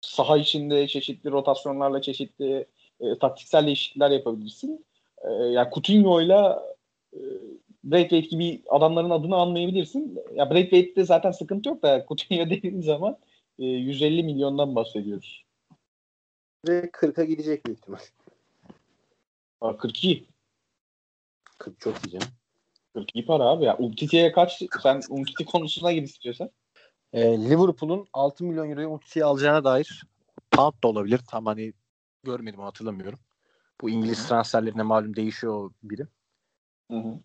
saha 0.01 0.37
içinde 0.37 0.87
çeşitli 0.87 1.31
rotasyonlarla 1.31 2.01
çeşitli 2.01 2.65
e, 2.99 3.17
taktiksel 3.19 3.65
değişiklikler 3.65 4.11
yapabilirsin. 4.11 4.85
E, 5.23 5.31
yani 5.31 5.69
Coutinho'yla 5.73 6.63
e, 7.13 7.19
Braithwaite 7.83 8.27
gibi 8.27 8.63
adamların 8.69 9.09
adını 9.09 9.35
anmayabilirsin. 9.35 10.19
Ya 10.35 10.49
Braithwaite'de 10.51 11.03
zaten 11.03 11.31
sıkıntı 11.31 11.69
yok 11.69 11.83
da 11.83 12.05
Coutinho 12.07 12.49
dediğin 12.49 12.81
zaman 12.81 13.17
e, 13.59 13.65
150 13.65 14.23
milyondan 14.23 14.75
bahsediyoruz. 14.75 15.45
Ve 16.67 16.79
40'a 16.79 17.23
gidecek 17.23 17.65
büyük 17.65 17.79
ihtimal. 17.79 17.99
Aa, 19.61 19.77
42. 19.77 20.25
40 21.57 21.79
çok 21.79 22.05
iyi 22.05 22.11
canım. 22.11 22.27
42 22.93 23.25
para 23.25 23.43
abi 23.43 23.65
ya. 23.65 23.77
Umtiti'ye 23.77 24.31
kaç? 24.31 24.61
Sen 24.83 25.01
Umtiti 25.09 25.45
konusuna 25.45 25.91
gir 25.91 26.03
istiyorsan. 26.03 26.49
Ee, 27.13 27.21
Liverpool'un 27.21 28.07
6 28.13 28.43
milyon 28.43 28.69
euroyu 28.69 28.89
Umtiti'ye 28.89 29.25
alacağına 29.25 29.63
dair 29.63 30.03
pound 30.51 30.73
da 30.83 30.87
olabilir. 30.87 31.21
Tam 31.29 31.45
hani 31.45 31.73
görmedim 32.23 32.59
onu 32.59 32.67
hatırlamıyorum. 32.67 33.19
Bu 33.81 33.89
İngiliz 33.89 34.27
transferlerine 34.27 34.83
malum 34.83 35.15
değişiyor 35.15 35.53
o 35.53 35.71
birim. 35.83 36.07
Hı 36.91 36.97
hı. 36.97 37.19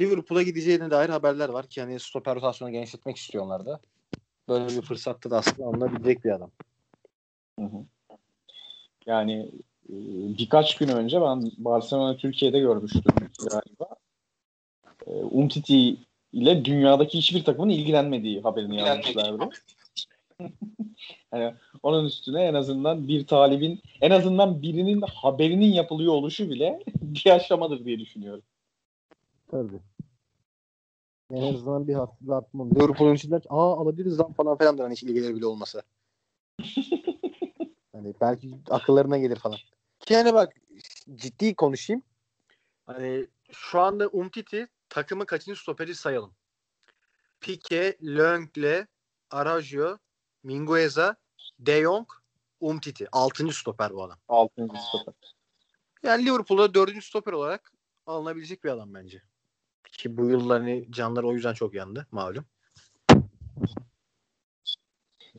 Liverpool'a 0.00 0.42
gideceğine 0.42 0.90
dair 0.90 1.08
haberler 1.08 1.48
var 1.48 1.66
ki 1.66 1.80
hani 1.80 2.00
stoper 2.00 2.34
rotasyonu 2.34 2.72
genişletmek 2.72 3.16
istiyorlar 3.16 3.66
da. 3.66 3.80
Böyle 4.48 4.66
bir 4.66 4.82
fırsatta 4.82 5.30
da 5.30 5.38
aslında 5.38 5.68
alınabilecek 5.68 6.24
bir 6.24 6.30
adam. 6.30 6.50
Hı 7.58 7.64
hı. 7.64 7.84
Yani 9.06 9.50
e, 9.88 9.94
birkaç 10.38 10.78
gün 10.78 10.88
önce 10.88 11.20
ben 11.20 11.50
Barcelona 11.58 12.16
Türkiye'de 12.16 12.60
görmüştüm 12.60 13.02
galiba. 13.50 13.86
E, 15.06 15.10
Umtiti 15.10 15.96
ile 16.32 16.64
dünyadaki 16.64 17.18
hiçbir 17.18 17.44
takımın 17.44 17.68
ilgilenmediği 17.68 18.40
haberini 18.40 18.76
yazmışlardı. 18.76 19.48
yani 21.32 21.54
onun 21.82 22.04
üstüne 22.04 22.42
en 22.42 22.54
azından 22.54 23.08
bir 23.08 23.26
talibin 23.26 23.80
en 24.00 24.10
azından 24.10 24.62
birinin 24.62 25.00
haberinin 25.00 25.72
yapılıyor 25.72 26.12
oluşu 26.12 26.50
bile 26.50 26.80
bir 27.02 27.30
aşamadır 27.30 27.84
diye 27.84 27.98
düşünüyorum. 27.98 28.42
Tabii. 29.50 29.80
En 31.30 31.54
azından 31.54 31.88
bir 31.88 31.94
hatırlatma. 31.94 32.64
Liverpool'un 32.64 33.14
içinden 33.14 33.42
aa 33.48 33.76
alabiliriz 33.80 34.20
lan 34.20 34.32
falan 34.32 34.58
falan 34.58 34.78
da 34.78 34.84
hani 34.84 34.92
hiç 34.92 35.02
ilgileri 35.02 35.34
bile 35.36 35.46
olmasa. 35.46 35.82
hani 37.92 38.14
belki 38.20 38.50
akıllarına 38.70 39.18
gelir 39.18 39.36
falan. 39.36 39.58
Ki 40.00 40.14
yani 40.14 40.34
bak 40.34 40.52
ciddi 41.14 41.54
konuşayım. 41.54 42.02
Hani 42.86 43.26
şu 43.52 43.80
anda 43.80 44.08
Umtiti 44.08 44.68
takımın 44.88 45.24
kaçıncı 45.24 45.60
stoperi 45.60 45.94
sayalım. 45.94 46.34
Pique, 47.40 47.96
Löngle, 48.02 48.86
Arajo, 49.30 49.98
Mingueza, 50.42 51.16
De 51.58 51.82
Jong, 51.82 52.08
Umtiti. 52.60 53.08
Altıncı 53.12 53.56
stoper 53.56 53.94
bu 53.94 54.04
adam. 54.04 54.18
Altıncı 54.28 54.76
stoper. 54.88 55.14
Yani 56.02 56.26
Liverpool'da 56.26 56.74
dördüncü 56.74 57.02
stoper 57.02 57.32
olarak 57.32 57.72
alınabilecek 58.06 58.64
bir 58.64 58.68
adam 58.68 58.94
bence. 58.94 59.22
Ki 59.92 60.16
bu 60.16 60.30
yıl 60.30 60.50
hani 60.50 60.86
canları 60.90 61.28
o 61.28 61.32
yüzden 61.32 61.54
çok 61.54 61.74
yandı 61.74 62.06
malum. 62.10 62.44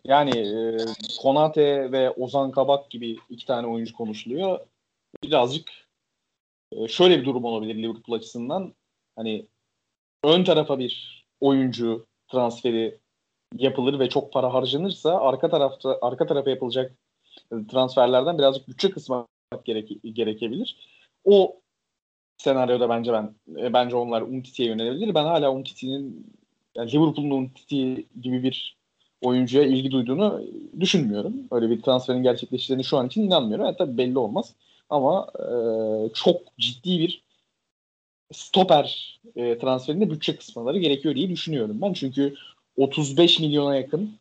Yani 0.03 0.37
e, 0.37 0.77
Konate 1.21 1.91
ve 1.91 2.11
Ozan 2.11 2.51
Kabak 2.51 2.91
gibi 2.91 3.17
iki 3.29 3.45
tane 3.45 3.67
oyuncu 3.67 3.95
konuşuluyor. 3.95 4.59
Birazcık 5.23 5.69
e, 6.71 6.87
şöyle 6.87 7.19
bir 7.19 7.25
durum 7.25 7.45
olabilir 7.45 7.75
Liverpool 7.75 8.17
açısından. 8.17 8.73
Hani 9.15 9.45
ön 10.23 10.43
tarafa 10.43 10.79
bir 10.79 11.25
oyuncu 11.41 12.05
transferi 12.27 12.97
yapılır 13.57 13.99
ve 13.99 14.09
çok 14.09 14.33
para 14.33 14.53
harcanırsa 14.53 15.21
arka 15.21 15.49
tarafta 15.49 15.99
arka 16.01 16.27
tarafa 16.27 16.49
yapılacak 16.49 16.91
transferlerden 17.71 18.37
birazcık 18.37 18.67
bütçe 18.67 18.91
kısmak 18.91 19.27
gereke, 19.65 19.93
gerekebilir. 19.93 20.77
O 21.23 21.60
senaryoda 22.41 22.89
bence 22.89 23.13
ben 23.13 23.35
e, 23.57 23.73
bence 23.73 23.95
onlar 23.95 24.21
Umtiti'ye 24.21 24.69
yönelebilir. 24.69 25.15
Ben 25.15 25.23
hala 25.23 25.51
Umtiti'nin 25.51 26.27
yani 26.75 26.91
Liverpool'un 26.91 27.31
Umtiti 27.31 28.05
gibi 28.21 28.43
bir 28.43 28.75
oyuncuya 29.21 29.63
ilgi 29.63 29.91
duyduğunu 29.91 30.41
düşünmüyorum. 30.79 31.33
Öyle 31.51 31.69
bir 31.69 31.81
transferin 31.81 32.23
gerçekleştiğini 32.23 32.83
şu 32.83 32.97
an 32.97 33.07
için 33.07 33.23
inanmıyorum. 33.23 33.65
Yani 33.65 33.77
tabii 33.77 33.97
belli 33.97 34.17
olmaz. 34.17 34.53
Ama 34.89 35.27
e, 35.39 35.45
çok 36.13 36.41
ciddi 36.57 36.99
bir 36.99 37.23
stoper 38.33 39.19
e, 39.35 39.57
transferinde 39.57 40.09
bütçe 40.09 40.35
kısmaları 40.35 40.79
gerekiyor 40.79 41.15
diye 41.15 41.29
düşünüyorum 41.29 41.77
ben. 41.81 41.93
Çünkü 41.93 42.35
35 42.77 43.39
milyona 43.39 43.75
yakın 43.75 44.11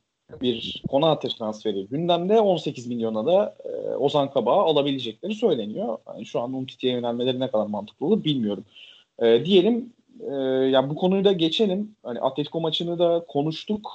bir 0.41 0.83
Konate 0.89 1.29
transferi 1.29 1.87
gündemde 1.87 2.41
18 2.41 2.87
milyona 2.87 3.27
da 3.27 3.57
e, 3.65 3.69
Ozan 3.97 4.31
Kabak'ı 4.31 4.61
alabilecekleri 4.61 5.35
söyleniyor. 5.35 5.99
Yani 6.07 6.27
şu 6.27 6.41
an 6.41 6.53
Umtiti'ye 6.53 6.93
yönelmeleri 6.93 7.41
ne 7.41 7.51
kadar 7.51 7.67
mantıklı 7.67 8.07
olur 8.07 8.25
bilmiyorum. 8.25 8.65
E, 9.19 9.45
diyelim 9.45 9.93
e, 10.21 10.35
yani 10.71 10.91
bu 10.91 10.95
konuyu 10.95 11.25
da 11.25 11.33
geçelim. 11.33 11.97
Hani 12.03 12.21
Atletico 12.21 12.61
maçını 12.61 12.99
da 12.99 13.25
konuştuk. 13.29 13.91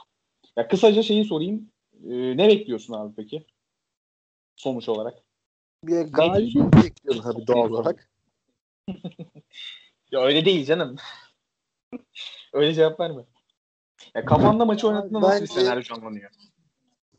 Ya 0.58 0.67
kısaca 0.67 1.04
şeyi 1.04 1.26
sorayım. 1.26 1.69
E, 2.10 2.38
ne 2.38 2.48
bekliyorsun 2.48 2.93
abi 2.93 3.13
peki? 3.15 3.43
Sonuç 4.56 4.89
olarak. 4.89 5.17
Bir 5.84 6.02
galibiyet 6.02 6.74
bekliyorum 6.74 7.21
tabii 7.21 7.48
doğal 7.48 7.69
olarak. 7.69 8.10
ya 10.12 10.21
öyle 10.21 10.45
değil 10.45 10.65
canım. 10.65 10.95
öyle 12.54 12.74
cevap 12.74 13.00
verme. 13.00 13.21
Ya 14.15 14.25
kafanda 14.25 14.65
maçı 14.65 14.88
oynattığında 14.88 15.21
nasıl 15.21 15.41
bir 15.41 15.47
senaryo 15.47 15.81
canlanıyor? 15.81 16.31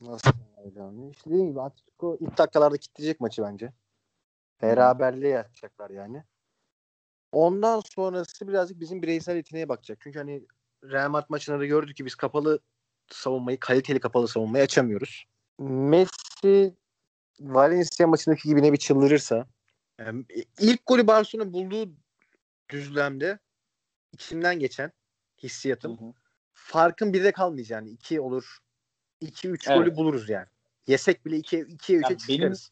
Nasıl 0.00 0.30
senaryo 0.32 0.74
canlanıyor? 0.74 1.12
İşte 1.12 1.30
dediğim 1.30 1.48
gibi 1.48 1.60
Atletico 1.60 2.16
ilk 2.20 2.38
dakikalarda 2.38 2.76
kitleyecek 2.76 3.20
maçı 3.20 3.42
bence. 3.42 3.72
Beraberliğe 4.62 5.32
yapacaklar 5.32 5.90
yani. 5.90 6.24
Ondan 7.32 7.82
sonrası 7.94 8.48
birazcık 8.48 8.80
bizim 8.80 9.02
bireysel 9.02 9.36
yeteneğe 9.36 9.68
bakacak. 9.68 9.98
Çünkü 10.02 10.18
hani 10.18 10.46
Real 10.84 11.10
Madrid 11.10 11.26
maçında 11.28 11.60
da 11.60 11.66
gördük 11.66 11.96
ki 11.96 12.04
biz 12.04 12.14
kapalı 12.14 12.60
savunmayı, 13.10 13.60
kaliteli 13.60 14.00
kapalı 14.00 14.28
savunmayı 14.28 14.64
açamıyoruz. 14.64 15.24
Messi 15.58 16.74
Valencia 17.40 18.06
maçındaki 18.06 18.48
gibi 18.48 18.62
ne 18.62 18.72
bir 18.72 18.78
çıldırırsa 18.78 19.46
yani 19.98 20.24
ilk 20.60 20.86
golü 20.86 21.06
Barcelona 21.06 21.52
bulduğu 21.52 21.90
düzlemde 22.68 23.38
içimden 24.12 24.58
geçen 24.58 24.92
hissiyatım. 25.42 25.98
Hı 26.00 26.04
hı. 26.04 26.12
Farkın 26.66 27.12
birde 27.12 27.32
kalmayacak 27.32 27.82
yani. 27.82 27.90
iki 27.90 28.20
olur. 28.20 28.58
2 29.20 29.48
3 29.48 29.68
evet. 29.68 29.78
golü 29.78 29.96
buluruz 29.96 30.28
yani. 30.28 30.46
Yesek 30.86 31.26
bile 31.26 31.36
2'ye 31.36 31.62
2'ye 31.62 32.00
3'e 32.00 32.18
çıkarız. 32.18 32.70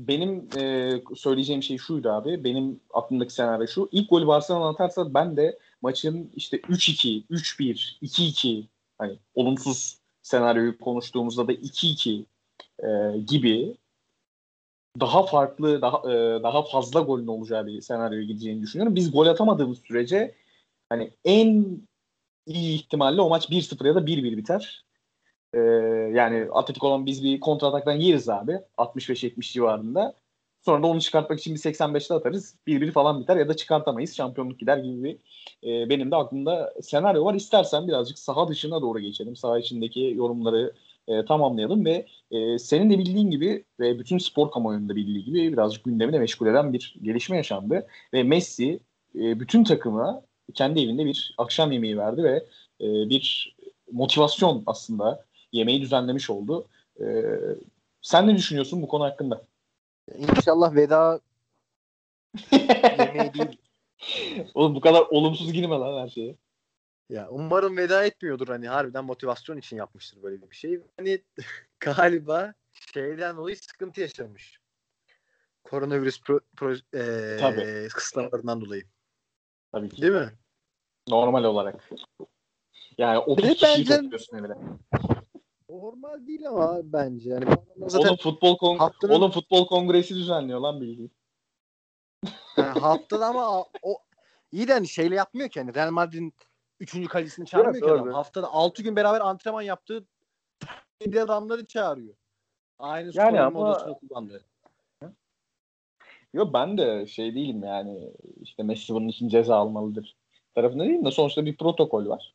Benim, 0.00 0.48
benim 0.50 0.62
e, 0.62 1.02
söyleyeceğim 1.16 1.62
şey 1.62 1.78
şuydu 1.78 2.10
abi. 2.10 2.44
Benim 2.44 2.80
aklımdaki 2.94 3.34
senaryo 3.34 3.66
şu. 3.66 3.88
İlk 3.92 4.10
golü 4.10 4.26
Barcelona 4.26 4.68
atarsa 4.68 5.14
ben 5.14 5.36
de 5.36 5.58
maçın 5.82 6.30
işte 6.36 6.56
3-2, 6.56 7.26
3-1, 7.26 7.98
2-2 8.02 8.64
hani 8.98 9.18
olumsuz 9.34 9.98
senaryoyu 10.22 10.78
konuştuğumuzda 10.78 11.48
da 11.48 11.52
2-2 11.52 12.24
e, 12.78 13.18
gibi 13.18 13.76
daha 15.00 15.26
farklı, 15.26 15.82
daha 15.82 16.12
e, 16.12 16.42
daha 16.42 16.62
fazla 16.62 17.00
golün 17.00 17.26
olacağı 17.26 17.66
bir 17.66 17.80
senaryoya 17.80 18.24
gideceğini 18.24 18.62
düşünüyorum. 18.62 18.96
Biz 18.96 19.12
gol 19.12 19.26
atamadığımız 19.26 19.78
sürece 19.78 20.34
hani 20.88 21.10
en 21.24 21.80
iyi 22.48 22.74
ihtimalle 22.74 23.20
o 23.20 23.28
maç 23.28 23.50
1-0 23.50 23.86
ya 23.86 23.94
da 23.94 24.00
1-1 24.00 24.36
biter. 24.36 24.84
Ee, 25.54 25.58
yani 26.14 26.48
Atletico 26.52 26.88
olan 26.88 27.06
biz 27.06 27.24
bir 27.24 27.40
kontrataktan 27.40 27.92
yeriz 27.92 28.28
abi. 28.28 28.60
65-70 28.78 29.52
civarında. 29.52 30.14
Sonra 30.64 30.82
da 30.82 30.86
onu 30.86 31.00
çıkartmak 31.00 31.40
için 31.40 31.54
bir 31.54 31.60
85'te 31.60 32.14
atarız. 32.14 32.56
1-1 32.66 32.92
falan 32.92 33.20
biter 33.20 33.36
ya 33.36 33.48
da 33.48 33.56
çıkartamayız. 33.56 34.16
Şampiyonluk 34.16 34.60
gider 34.60 34.78
gibi 34.78 35.02
bir 35.04 35.16
e, 35.68 35.88
benim 35.88 36.10
de 36.10 36.16
aklımda 36.16 36.74
senaryo 36.82 37.24
var. 37.24 37.34
İstersen 37.34 37.88
birazcık 37.88 38.18
saha 38.18 38.48
dışına 38.48 38.82
doğru 38.82 38.98
geçelim. 39.00 39.36
Saha 39.36 39.58
içindeki 39.58 40.00
yorumları 40.16 40.72
e, 41.08 41.24
tamamlayalım 41.24 41.84
ve 41.84 42.06
e, 42.30 42.58
senin 42.58 42.90
de 42.90 42.98
bildiğin 42.98 43.30
gibi 43.30 43.64
ve 43.80 43.98
bütün 43.98 44.18
spor 44.18 44.50
kamuoyunun 44.50 44.88
da 44.88 44.96
bildiği 44.96 45.24
gibi 45.24 45.52
birazcık 45.52 45.84
gündemi 45.84 46.12
de 46.12 46.18
meşgul 46.18 46.46
eden 46.46 46.72
bir 46.72 46.96
gelişme 47.02 47.36
yaşandı. 47.36 47.86
Ve 48.14 48.22
Messi 48.22 48.80
e, 49.14 49.40
bütün 49.40 49.64
takıma 49.64 50.22
kendi 50.54 50.80
evinde 50.80 51.04
bir 51.04 51.34
akşam 51.38 51.72
yemeği 51.72 51.98
verdi 51.98 52.24
ve 52.24 52.46
e, 52.80 52.86
bir 53.08 53.56
motivasyon 53.92 54.62
aslında 54.66 55.24
yemeği 55.52 55.80
düzenlemiş 55.80 56.30
oldu. 56.30 56.68
E, 57.00 57.06
sen 58.02 58.28
ne 58.28 58.36
düşünüyorsun 58.36 58.82
bu 58.82 58.88
konu 58.88 59.04
hakkında? 59.04 59.42
İnşallah 60.14 60.74
veda 60.74 61.20
yemeği 62.98 63.34
değil. 63.34 63.58
Oğlum 64.54 64.74
bu 64.74 64.80
kadar 64.80 65.00
olumsuz 65.00 65.52
girme 65.52 65.76
lan 65.76 66.02
her 66.02 66.08
şeye. 66.08 66.36
Ya 67.10 67.28
umarım 67.30 67.76
veda 67.76 68.04
etmiyordur 68.04 68.48
hani 68.48 68.68
harbiden 68.68 69.04
motivasyon 69.04 69.56
için 69.56 69.76
yapmıştır 69.76 70.22
böyle 70.22 70.50
bir 70.50 70.56
şey. 70.56 70.80
Hani 70.96 71.22
galiba 71.80 72.54
şeyden 72.94 73.36
dolayı 73.36 73.56
sıkıntı 73.56 74.00
yaşamış. 74.00 74.60
Koronavirüs 75.64 76.20
pro, 76.20 76.40
pro, 76.56 76.74
e, 76.74 77.36
Tabii. 77.40 77.88
kısıtlamalarından 77.88 78.60
dolayı. 78.60 78.82
Tabii 79.72 79.88
ki. 79.88 80.02
Değil 80.02 80.12
mi? 80.12 80.32
Normal 81.08 81.44
olarak. 81.44 81.90
Yani 82.98 83.18
30 83.18 83.48
kişiyi 83.48 83.78
bence... 83.78 83.96
topluyorsun 83.96 84.36
evine. 84.36 84.54
Normal 85.68 86.26
değil 86.26 86.48
ama 86.48 86.80
bence. 86.82 87.30
Yani 87.30 87.44
zaten 87.86 88.08
oğlum 88.08 88.16
futbol 88.16 88.58
kong 88.58 88.80
haftanın... 88.80 89.12
oğlum 89.12 89.30
futbol 89.30 89.66
kongresi 89.66 90.14
düzenliyor 90.14 90.60
lan 90.60 90.80
bildiğin. 90.80 91.12
Yani 92.56 92.80
haftada 92.80 93.26
ama 93.26 93.64
o 93.82 93.98
iyi 94.52 94.68
de 94.68 94.72
hani 94.72 94.88
şeyle 94.88 95.14
yapmıyor 95.14 95.48
ki 95.48 95.60
hani 95.60 95.74
Real 95.74 95.90
Madrid'in 95.90 96.34
Üçüncü 96.80 97.08
kalecisini 97.08 97.46
çağırmıyor 97.46 97.74
evet, 97.74 97.84
ki 97.84 98.02
adam. 98.02 98.14
Haftada 98.14 98.48
altı 98.48 98.82
gün 98.82 98.96
beraber 98.96 99.20
antrenman 99.20 99.62
yaptığı 99.62 100.06
adamları 101.06 101.66
çağırıyor. 101.66 102.14
Aynı 102.78 103.10
yani 103.14 103.40
ama... 103.40 103.60
modasını 103.60 103.98
kullandı. 103.98 104.44
Yok 106.34 106.54
ben 106.54 106.78
de 106.78 107.06
şey 107.06 107.34
değilim 107.34 107.62
yani 107.64 108.12
işte 108.42 108.62
Messi 108.62 108.94
bunun 108.94 109.08
için 109.08 109.28
ceza 109.28 109.56
almalıdır 109.56 110.16
tarafında 110.54 110.84
değilim 110.84 111.04
de 111.04 111.10
sonuçta 111.10 111.46
bir 111.46 111.56
protokol 111.56 112.06
var. 112.06 112.34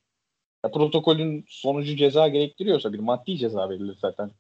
Ya, 0.65 0.71
protokolün 0.71 1.45
sonucu 1.47 1.95
ceza 1.95 2.27
gerektiriyorsa 2.27 2.93
bir 2.93 2.99
maddi 2.99 3.37
ceza 3.37 3.69
verilir 3.69 3.97
zaten. 4.01 4.31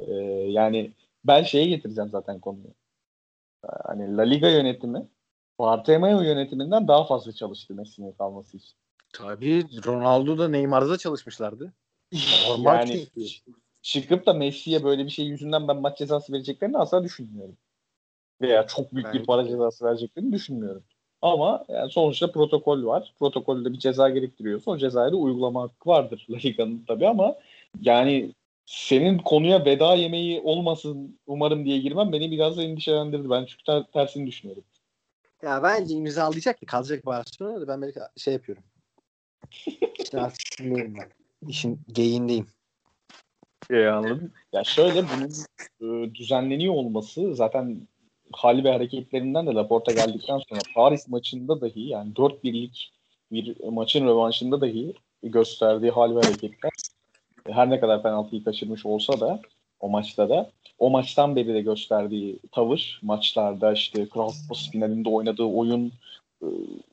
Ee, 0.00 0.12
yani 0.50 0.92
ben 1.24 1.42
şeye 1.42 1.66
getireceğim 1.66 2.10
zaten 2.10 2.40
konuyu. 2.40 2.74
Hani 3.84 4.16
La 4.16 4.22
Liga 4.22 4.48
yönetimi 4.48 5.08
Bartomeu 5.58 6.22
yönetiminden 6.22 6.88
daha 6.88 7.06
fazla 7.06 7.32
çalıştı 7.32 7.74
Messi'nin 7.74 8.12
kalması 8.12 8.56
için. 8.56 8.72
Tabii 9.12 9.66
Ronaldo 9.86 10.38
da 10.38 10.48
Neymar'da 10.48 10.90
da 10.90 10.98
çalışmışlardı. 10.98 11.72
Normal 12.48 12.88
yani 12.88 13.06
çıkıp 13.82 14.26
da 14.26 14.32
Messi'ye 14.32 14.84
böyle 14.84 15.04
bir 15.04 15.10
şey 15.10 15.26
yüzünden 15.26 15.68
ben 15.68 15.76
maç 15.76 15.98
cezası 15.98 16.32
vereceklerini 16.32 16.78
asla 16.78 17.04
düşünmüyorum. 17.04 17.56
Veya 18.40 18.66
çok 18.66 18.94
büyük 18.94 19.14
bir 19.14 19.24
para 19.26 19.48
cezası 19.48 19.84
vereceklerini 19.84 20.32
düşünmüyorum. 20.32 20.82
Ama 21.22 21.64
yani 21.68 21.90
sonuçta 21.90 22.32
protokol 22.32 22.84
var. 22.84 23.14
Protokolde 23.18 23.72
bir 23.72 23.78
ceza 23.78 24.08
gerektiriyorsa 24.08 24.70
o 24.70 24.78
cezayı 24.78 25.12
da 25.12 25.16
uygulama 25.16 25.62
hakkı 25.62 25.88
vardır 25.88 26.26
La 26.30 26.36
Liga'nın 26.36 26.84
tabii 26.88 27.08
ama 27.08 27.36
yani 27.80 28.32
senin 28.66 29.18
konuya 29.18 29.64
veda 29.64 29.94
yemeği 29.94 30.40
olmasın 30.40 31.18
umarım 31.26 31.64
diye 31.64 31.78
girmem 31.78 32.12
beni 32.12 32.30
biraz 32.30 32.56
da 32.56 32.62
endişelendirdi. 32.62 33.30
Ben 33.30 33.44
çünkü 33.44 33.64
ter- 33.64 33.86
tersini 33.92 34.26
düşünüyorum. 34.26 34.64
Ya 35.42 35.62
bence 35.62 35.94
imzalayacak 35.94 36.60
ki 36.60 36.66
kalacak 36.66 37.06
Barcelona'da 37.06 37.68
ben 37.68 37.82
belki 37.82 38.00
şey 38.16 38.34
yapıyorum. 38.34 38.64
İşte 39.98 40.20
artık 40.20 40.60
ben. 40.60 40.94
İşin 41.48 41.80
geyiğindeyim. 41.92 42.46
Ya 43.70 43.96
anladım. 43.96 44.32
Ya 44.52 44.64
şöyle 44.64 45.02
bunun 45.02 45.30
e, 45.80 46.14
düzenleniyor 46.14 46.74
olması 46.74 47.34
zaten 47.34 47.88
hali 48.32 48.64
ve 48.64 48.72
hareketlerinden 48.72 49.46
de 49.46 49.50
Laporta 49.50 49.92
geldikten 49.92 50.38
sonra 50.38 50.60
Paris 50.74 51.08
maçında 51.08 51.60
dahi 51.60 51.80
yani 51.80 52.12
4-1'lik 52.12 52.92
bir 53.32 53.64
maçın 53.64 54.06
rövanşında 54.06 54.60
dahi 54.60 54.92
gösterdiği 55.22 55.90
hal 55.90 56.16
ve 56.16 56.20
hareketler 56.20 56.70
her 57.46 57.70
ne 57.70 57.80
kadar 57.80 58.02
penaltıyı 58.02 58.44
kaçırmış 58.44 58.86
olsa 58.86 59.20
da 59.20 59.40
o 59.80 59.88
maçta 59.88 60.28
da 60.28 60.50
o 60.78 60.90
maçtan 60.90 61.36
beri 61.36 61.54
de 61.54 61.60
gösterdiği 61.60 62.38
tavır 62.52 63.00
maçlarda 63.02 63.72
işte 63.72 64.08
Kral 64.08 64.32
Kupası 64.42 64.70
finalinde 64.70 65.08
oynadığı 65.08 65.44
oyun 65.44 65.92
e, 66.42 66.46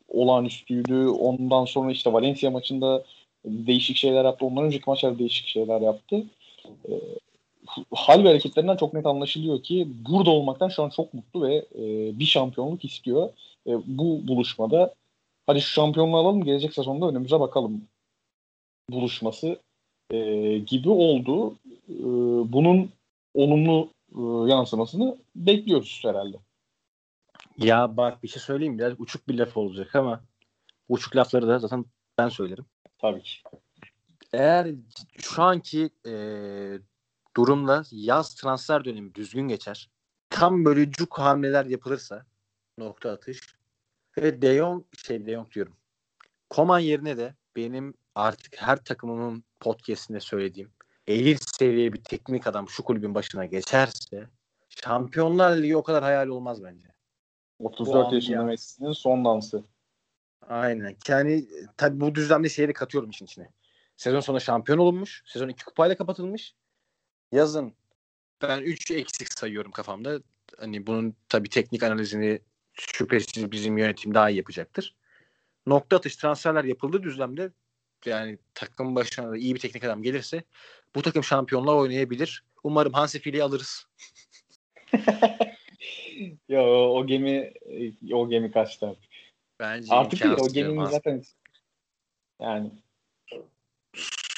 olağanüstüydü. 0.08 1.08
Ondan 1.08 1.66
sonra 1.66 1.92
işte 1.92 2.14
Valencia 2.14 2.52
maçında 2.52 3.04
değişik 3.46 3.98
şeyler 3.98 4.26
yaptı. 4.26 4.46
Ondan 4.46 4.64
önceki 4.64 4.84
maçlarda 4.88 5.20
değişik 5.20 5.48
şeyler 5.48 5.82
yaptı. 5.82 6.24
E, 6.90 6.94
hal 7.92 8.24
ve 8.24 8.28
hareketlerinden 8.28 8.78
çok 8.78 8.94
net 8.94 9.06
anlaşılıyor 9.06 9.64
ki 9.64 9.88
burada 10.10 10.30
olmaktan 10.30 10.70
şu 10.70 10.84
an 10.84 10.90
çok 10.90 11.14
mutlu 11.14 11.48
ve 11.48 11.56
e, 11.56 12.20
bir 12.20 12.26
şampiyonluk 12.26 12.86
istiyor. 12.86 13.30
E, 13.68 13.72
bu 13.86 14.28
buluşmada 14.28 14.94
hadi 15.48 15.62
şu 15.62 15.70
şampiyonluğu 15.70 16.18
alalım 16.18 16.44
gelecek 16.44 16.74
sezonda 16.74 17.08
önümüze 17.08 17.40
bakalım 17.40 17.82
buluşması 18.90 19.60
e, 20.12 20.18
gibi 20.58 20.90
oldu. 20.90 21.56
E, 21.90 22.04
bunun 22.54 22.90
olumlu 23.34 23.90
e, 24.12 24.52
yansımasını 24.52 25.18
bekliyoruz 25.36 26.02
herhalde. 26.04 26.38
Ya 27.58 27.98
bak 27.98 28.24
bir 28.24 28.28
şey 28.28 28.42
söyleyeyim 28.42 28.80
biraz 28.80 28.94
uçuk 29.00 29.28
bir 29.28 29.38
laf 29.38 29.58
olacak 29.58 29.96
ama 29.96 30.22
uçuk 30.90 31.16
lafları 31.16 31.48
da 31.48 31.60
zaten 31.60 31.86
ben 32.18 32.30
söylerim. 32.30 32.66
Tabii 32.98 33.22
ki. 33.22 33.38
Eğer 34.34 34.68
şu 35.18 35.44
anki 35.44 35.90
e, 36.08 36.14
durumla 37.38 37.84
yaz 37.92 38.36
transfer 38.36 38.86
dönemi 38.86 39.16
düzgün 39.16 39.48
geçer. 39.48 39.90
Tam 40.30 40.66
böyle 40.66 40.92
cuk 40.92 41.20
hamleler 41.20 41.66
yapılırsa 41.66 42.26
nokta 42.78 43.12
atış. 43.12 43.40
Ve 44.18 44.42
De 44.42 44.58
Jong 44.58 44.84
şey 44.98 45.26
De 45.26 45.32
Jong 45.32 45.52
diyorum. 45.52 45.78
Koman 46.50 46.80
yerine 46.80 47.18
de 47.18 47.36
benim 47.56 47.94
artık 48.16 48.62
her 48.62 48.84
takımımın 48.84 49.44
podcast'inde 49.60 50.20
söylediğim 50.20 50.72
elit 51.08 51.44
seviye 51.58 51.94
bir 51.94 52.04
teknik 52.04 52.48
adam 52.48 52.70
şu 52.70 52.84
kulübün 52.84 53.16
başına 53.16 53.46
geçerse 53.46 54.30
Şampiyonlar 54.70 55.58
Ligi 55.58 55.78
o 55.78 55.84
kadar 55.84 56.04
hayal 56.04 56.28
olmaz 56.28 56.64
bence. 56.64 56.88
34 57.60 58.14
yaşında 58.14 58.44
Messi'nin 58.44 58.92
son 58.92 59.26
dansı. 59.26 59.64
Aynen. 60.50 60.96
Yani 61.08 61.46
tabii 61.78 62.00
bu 62.00 62.16
düzlemde 62.16 62.50
şeyleri 62.50 62.74
katıyorum 62.74 63.10
işin 63.10 63.26
içine. 63.26 63.50
Sezon 63.98 64.20
sonu 64.20 64.42
şampiyon 64.42 64.78
olunmuş. 64.78 65.24
Sezon 65.26 65.48
iki 65.48 65.66
kupayla 65.66 65.96
kapatılmış. 65.98 66.56
Yazın 67.36 67.74
ben 68.42 68.62
3 68.62 68.92
eksik 68.92 69.34
sayıyorum 69.34 69.72
kafamda. 69.72 70.20
Hani 70.58 70.88
bunun 70.88 71.16
tabii 71.30 71.50
teknik 71.50 71.84
analizini 71.84 72.40
şüphesiz 72.74 73.52
bizim 73.52 73.78
yönetim 73.78 74.14
daha 74.14 74.30
iyi 74.30 74.38
yapacaktır. 74.38 74.96
Nokta 75.68 75.96
atış 75.96 76.16
transferler 76.16 76.64
yapıldığı 76.64 77.04
düzlemde 77.04 77.52
yani 78.06 78.38
takım 78.54 78.96
başına 78.96 79.32
da 79.32 79.38
iyi 79.38 79.56
bir 79.56 79.60
teknik 79.60 79.84
adam 79.84 80.04
gelirse 80.04 80.44
bu 80.96 81.02
takım 81.02 81.24
şampiyonlar 81.24 81.76
oynayabilir. 81.76 82.44
Umarım 82.64 82.94
Hansi 82.94 83.20
Fili'yi 83.20 83.44
alırız. 83.44 83.88
ya 86.50 86.62
o, 86.62 87.00
o 87.00 87.08
gemi 87.08 87.54
o 88.12 88.30
gemi 88.30 88.52
kaçtı 88.52 88.88
artık. 88.88 89.12
Bence 89.60 89.94
artık 89.94 90.24
değil, 90.24 90.36
o 90.40 90.54
geminin 90.54 90.86
zaten 90.86 91.24
yani 92.42 92.72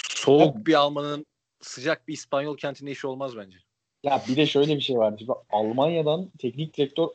soğuk 0.07 0.67
bir 0.67 0.73
Alman'ın 0.73 1.25
sıcak 1.67 2.07
bir 2.07 2.13
İspanyol 2.13 2.57
kentinde 2.57 2.91
işi 2.91 3.07
olmaz 3.07 3.37
bence. 3.37 3.57
Ya 4.03 4.21
bir 4.27 4.35
de 4.35 4.45
şöyle 4.45 4.75
bir 4.75 4.81
şey 4.81 4.97
var. 4.97 5.13
Şimdi 5.17 5.31
Almanya'dan 5.49 6.29
teknik 6.39 6.77
direktör 6.77 7.07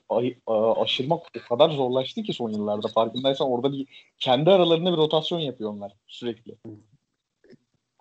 aşırmak 0.83 1.23
o 1.37 1.49
kadar 1.49 1.71
zorlaştı 1.71 2.23
ki 2.23 2.33
son 2.33 2.51
yıllarda. 2.51 2.89
Farkındaysan 2.89 3.51
orada 3.51 3.73
bir 3.73 4.13
kendi 4.19 4.51
aralarında 4.51 4.93
bir 4.93 4.97
rotasyon 4.97 5.39
yapıyorlar 5.39 5.93
sürekli. 6.07 6.57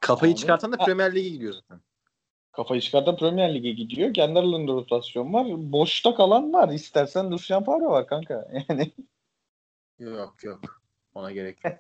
Kafayı 0.02 0.32
yani, 0.32 0.40
çıkartan 0.40 0.72
da 0.72 0.78
Premier 0.78 1.16
Lig'e 1.16 1.30
gidiyor 1.30 1.54
zaten. 1.54 1.82
Kafayı 2.52 2.82
çıkartan 2.82 3.18
Premier 3.18 3.56
Lig'e 3.56 3.72
gidiyor. 3.72 4.14
Kendi 4.14 4.40
aralarında 4.40 4.72
rotasyon 4.72 5.34
var. 5.34 5.48
Boşta 5.50 6.16
kalan 6.16 6.54
var. 6.54 6.70
İstersen 6.70 7.32
Lucien 7.32 7.64
Favre 7.64 7.86
var 7.86 8.08
kanka. 8.08 8.52
Yani. 8.70 8.92
Yok 10.00 10.44
yok. 10.44 10.82
Ona 11.16 11.32
gerek 11.32 11.58
yok. 11.66 11.74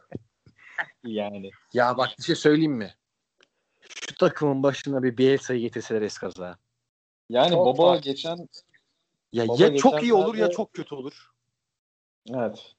yani. 1.03 1.51
Ya 1.73 1.97
bak 1.97 2.09
bir 2.19 2.23
şey 2.23 2.35
söyleyeyim 2.35 2.73
mi? 2.73 2.93
Takımın 4.21 4.63
başına 4.63 5.03
bir 5.03 5.17
Bielsa'yı 5.17 5.59
getirseler 5.59 6.01
eskaza. 6.01 6.57
Yani 7.29 7.49
çok 7.49 7.65
baba 7.65 7.91
farklı. 7.91 8.01
geçen 8.01 8.47
ya 9.33 9.47
baba 9.47 9.63
ya 9.63 9.77
çok 9.77 10.03
iyi 10.03 10.13
olur 10.13 10.35
ya 10.35 10.49
çok 10.49 10.73
kötü 10.73 10.95
olur. 10.95 11.31
Evet. 12.29 12.75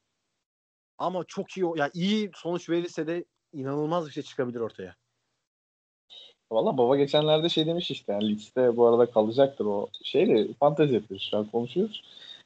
Ama 0.98 1.24
çok 1.24 1.50
iyi 1.50 1.66
ya 1.76 1.90
iyi 1.94 2.30
sonuç 2.34 2.70
verirse 2.70 3.06
de 3.06 3.24
inanılmaz 3.52 4.06
bir 4.06 4.12
şey 4.12 4.22
çıkabilir 4.22 4.60
ortaya. 4.60 4.96
Valla 6.52 6.78
baba 6.78 6.96
geçenlerde 6.96 7.48
şey 7.48 7.66
demiş 7.66 7.90
işte 7.90 8.12
yani 8.12 8.28
liste 8.28 8.76
bu 8.76 8.86
arada 8.86 9.10
kalacaktır 9.10 9.64
o 9.64 9.88
şeyle 10.02 10.54
fantezi 10.54 10.94
yapıyoruz 10.94 11.28
şu 11.30 11.36
an 11.36 11.44
konuşuyoruz. 11.44 12.02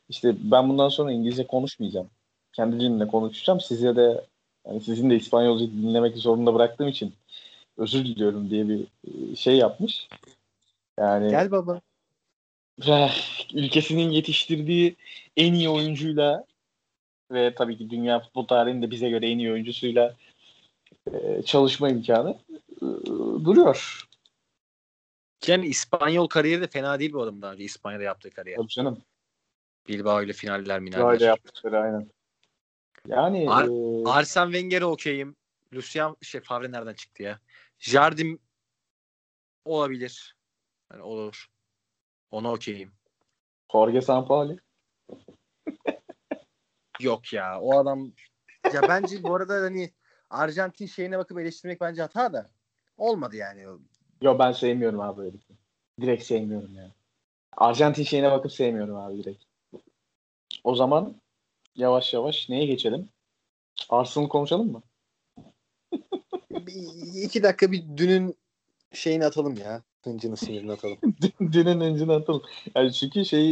İşte 0.09 0.37
ben 0.41 0.69
bundan 0.69 0.89
sonra 0.89 1.13
İngilizce 1.13 1.47
konuşmayacağım. 1.47 2.11
Kendi 2.53 2.81
dilimle 2.81 3.07
konuşacağım. 3.09 3.61
Size 3.61 3.97
de 3.97 4.25
yani 4.67 4.81
sizin 4.81 5.11
de 5.11 5.17
İspanyolca 5.17 5.67
dinlemek 5.67 6.17
zorunda 6.17 6.55
bıraktığım 6.55 6.89
için 6.89 7.15
özür 7.77 8.05
diliyorum 8.05 8.51
diye 8.51 8.69
bir 8.69 8.87
şey 9.37 9.57
yapmış. 9.57 10.09
Yani 10.99 11.31
Gel 11.31 11.51
baba. 11.51 11.81
ülkesinin 13.55 14.11
yetiştirdiği 14.11 14.97
en 15.37 15.55
iyi 15.55 15.69
oyuncuyla 15.69 16.45
ve 17.33 17.55
tabii 17.55 17.79
ki 17.79 17.91
dünya 17.91 18.21
futbol 18.21 18.47
tarihinde 18.47 18.91
bize 18.91 19.11
göre 19.11 19.31
en 19.31 19.39
iyi 19.39 19.53
oyuncusuyla 19.53 20.17
e, 21.13 21.43
çalışma 21.43 21.89
imkanı 21.89 22.39
e, 22.77 22.87
duruyor. 23.45 24.09
Yani 25.47 25.67
İspanyol 25.67 26.27
kariyeri 26.27 26.63
de 26.63 26.67
fena 26.67 26.99
değil 26.99 27.13
bu 27.13 27.23
adam 27.23 27.43
daha 27.43 27.53
önce 27.53 27.65
İspanya'da 27.65 28.03
yaptığı 28.03 28.31
kariyer. 28.31 28.57
Tabii 28.57 28.69
canım. 28.69 29.03
Bilbao 29.89 30.23
ile 30.23 30.33
finaller 30.33 30.81
minaller. 30.81 31.05
Bilbao 31.05 31.17
ile 31.17 31.25
yaptıkları 31.25 31.81
aynen. 31.81 32.11
Yani 33.07 33.51
Ar 33.51 33.65
e... 33.65 34.11
Arsene 34.11 34.53
Wenger'e 34.53 34.85
okeyim. 34.85 35.37
Lucian 35.75 36.17
şey 36.23 36.41
Favre 36.41 36.73
nereden 36.73 36.95
çıktı 36.95 37.23
ya? 37.23 37.41
Jardim 37.79 38.39
olabilir. 39.65 40.37
Yani 40.93 41.03
olur. 41.03 41.47
Ona 42.31 42.53
okeyim. 42.53 42.93
Jorge 43.73 44.01
Sampaoli. 44.01 44.59
Yok 47.01 47.33
ya. 47.33 47.61
O 47.61 47.79
adam 47.79 48.13
ya 48.75 48.83
bence 48.83 49.23
bu 49.23 49.35
arada 49.35 49.55
hani 49.55 49.95
Arjantin 50.31 50.87
şeyine 50.87 51.19
bakıp 51.19 51.39
eleştirmek 51.39 51.81
bence 51.81 52.03
hata 52.03 52.33
da 52.33 52.51
olmadı 52.97 53.37
yani. 53.37 53.67
Yo 54.23 54.39
ben 54.39 54.53
sevmiyorum 54.53 55.01
abi 55.01 55.21
öyle. 55.21 55.37
Direkt 56.01 56.25
sevmiyorum 56.25 56.75
yani. 56.75 56.93
Arjantin 57.57 58.03
şeyine 58.03 58.31
bakıp 58.31 58.53
sevmiyorum 58.53 58.97
abi 58.97 59.19
direkt. 59.19 59.45
O 60.65 60.75
zaman 60.75 61.21
yavaş 61.75 62.15
yavaş 62.15 62.49
neye 62.49 62.67
geçelim? 62.67 63.09
Arsenal 63.91 64.29
konuşalım 64.29 64.73
mı? 64.73 64.83
İki 67.25 67.43
dakika 67.43 67.73
bir 67.73 67.85
dünün 67.97 68.37
şeyini 68.93 69.25
atalım 69.25 69.57
ya. 69.57 69.83
Hıncını 70.05 70.37
sinirini 70.37 70.73
atalım. 70.73 70.99
Dünün 71.53 71.81
hıncını 71.81 72.15
atalım. 72.15 72.43
Yani 72.75 72.93
çünkü 72.93 73.25
şey 73.25 73.51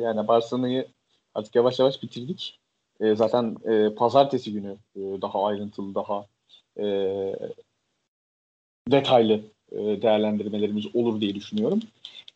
yani 0.00 0.28
Barcelona'yı 0.28 0.86
artık 1.34 1.54
yavaş 1.54 1.78
yavaş 1.78 2.02
bitirdik. 2.02 2.58
E, 3.00 3.14
zaten 3.14 3.56
e, 3.64 3.94
pazartesi 3.94 4.52
günü 4.52 4.76
e, 4.96 5.00
daha 5.22 5.44
ayrıntılı, 5.44 5.94
daha 5.94 6.26
e, 6.78 6.86
detaylı 8.90 9.40
e, 9.72 9.76
değerlendirmelerimiz 10.02 10.96
olur 10.96 11.20
diye 11.20 11.34
düşünüyorum. 11.34 11.80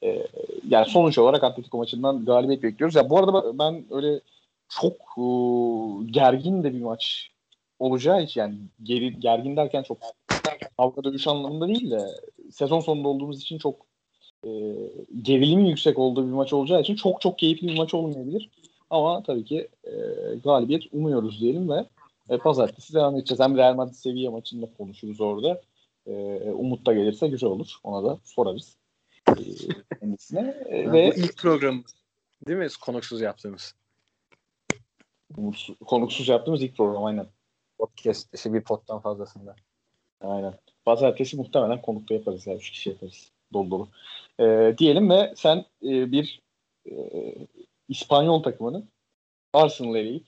E, 0.04 0.26
yani 0.68 0.87
sonuç 0.87 1.18
olarak 1.18 1.44
Atletico 1.44 1.78
maçından 1.78 2.24
galibiyet 2.24 2.62
bekliyoruz. 2.62 2.94
Ya 2.94 3.11
bu 3.11 3.18
arada 3.18 3.59
ben 3.59 3.85
öyle 3.90 4.20
çok 4.68 4.94
e, 5.18 5.24
gergin 6.11 6.62
de 6.62 6.74
bir 6.74 6.83
maç 6.83 7.30
olacağı 7.80 8.22
için 8.22 8.40
yani 8.40 8.54
geri, 8.82 9.20
gergin 9.20 9.56
derken 9.56 9.82
çok 9.82 9.98
kavga 10.78 11.04
dövüş 11.04 11.26
anlamında 11.26 11.68
değil 11.68 11.90
de 11.90 12.06
sezon 12.50 12.80
sonunda 12.80 13.08
olduğumuz 13.08 13.42
için 13.42 13.58
çok 13.58 13.76
e, 14.44 14.50
gerilimin 15.22 15.64
yüksek 15.64 15.98
olduğu 15.98 16.26
bir 16.26 16.32
maç 16.32 16.52
olacağı 16.52 16.80
için 16.80 16.94
çok 16.94 17.20
çok 17.20 17.38
keyifli 17.38 17.68
bir 17.68 17.78
maç 17.78 17.94
olmayabilir. 17.94 18.50
Ama 18.90 19.22
tabii 19.22 19.44
ki 19.44 19.68
e, 19.84 19.92
galibiyet 20.44 20.82
umuyoruz 20.92 21.40
diyelim 21.40 21.68
ve 21.70 21.84
e, 22.28 22.38
pazartesi 22.38 22.94
devam 22.94 23.16
edeceğiz. 23.16 23.40
Hem 23.40 23.56
Real 23.56 23.74
Madrid 23.74 23.94
seviye 23.94 24.28
maçında 24.28 24.68
konuşuruz 24.78 25.20
orada. 25.20 25.60
E, 26.06 26.12
Umut 26.50 26.86
da 26.86 26.94
gelirse 26.94 27.28
güzel 27.28 27.50
olur. 27.50 27.76
Ona 27.84 28.04
da 28.04 28.18
sorarız. 28.24 28.76
E, 29.28 29.34
kendisine. 30.00 30.56
E, 30.68 30.92
ve 30.92 31.12
bu 31.16 31.20
ilk 31.20 31.36
program 31.36 31.84
değil 32.46 32.58
mi? 32.58 32.66
Konuksuz 32.80 33.20
yaptığımız. 33.20 33.74
Konuksuz 35.86 36.28
yaptığımız 36.28 36.62
ilk 36.62 36.76
program 36.76 37.04
aynen. 37.04 37.26
Podcast 37.80 38.34
işte 38.34 38.52
bir 38.52 38.60
pottan 38.60 39.00
fazlasında. 39.00 39.56
Aynen. 40.20 40.54
Pazartesi 40.84 41.36
muhtemelen 41.36 41.82
konuklu 41.82 42.14
yaparız. 42.14 42.46
Yani 42.46 42.58
üç 42.58 42.70
kişi 42.70 42.90
yaparız. 42.90 43.30
Dolu 43.52 43.70
dolu. 43.70 43.88
E, 44.40 44.74
diyelim 44.78 45.10
ve 45.10 45.34
sen 45.36 45.64
e, 45.82 46.12
bir 46.12 46.40
e, 46.90 46.94
İspanyol 47.88 48.42
takımının 48.42 48.88
Arsenal'ı 49.52 49.98
eleyip 49.98 50.26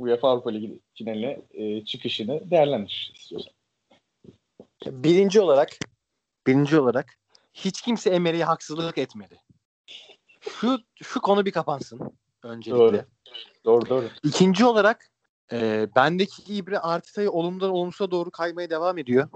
UEFA 0.00 0.28
Avrupa 0.28 0.50
Ligi 0.50 0.80
finaline 0.94 1.42
e, 1.50 1.84
çıkışını 1.84 2.50
değerlendir 2.50 3.12
istiyorsan. 3.14 3.52
Birinci 4.86 5.40
olarak 5.40 5.68
birinci 6.46 6.80
olarak 6.80 7.18
hiç 7.54 7.82
kimse 7.82 8.10
Emery'e 8.10 8.44
haksızlık 8.44 8.98
etmedi. 8.98 9.40
Şu 10.40 10.78
şu 11.02 11.20
konu 11.20 11.46
bir 11.46 11.52
kapansın 11.52 12.18
öncelikle. 12.42 12.78
Doğru. 12.78 13.04
Doğru 13.64 13.88
doğru. 13.88 14.08
İkinci 14.22 14.64
olarak 14.64 15.13
e, 15.52 15.88
bendeki 15.96 16.42
ibre 16.42 16.78
Arteta'yı 16.78 17.30
olumdan 17.30 17.70
olumsuza 17.70 18.10
doğru 18.10 18.30
kaymaya 18.30 18.70
devam 18.70 18.98
ediyor. 18.98 19.28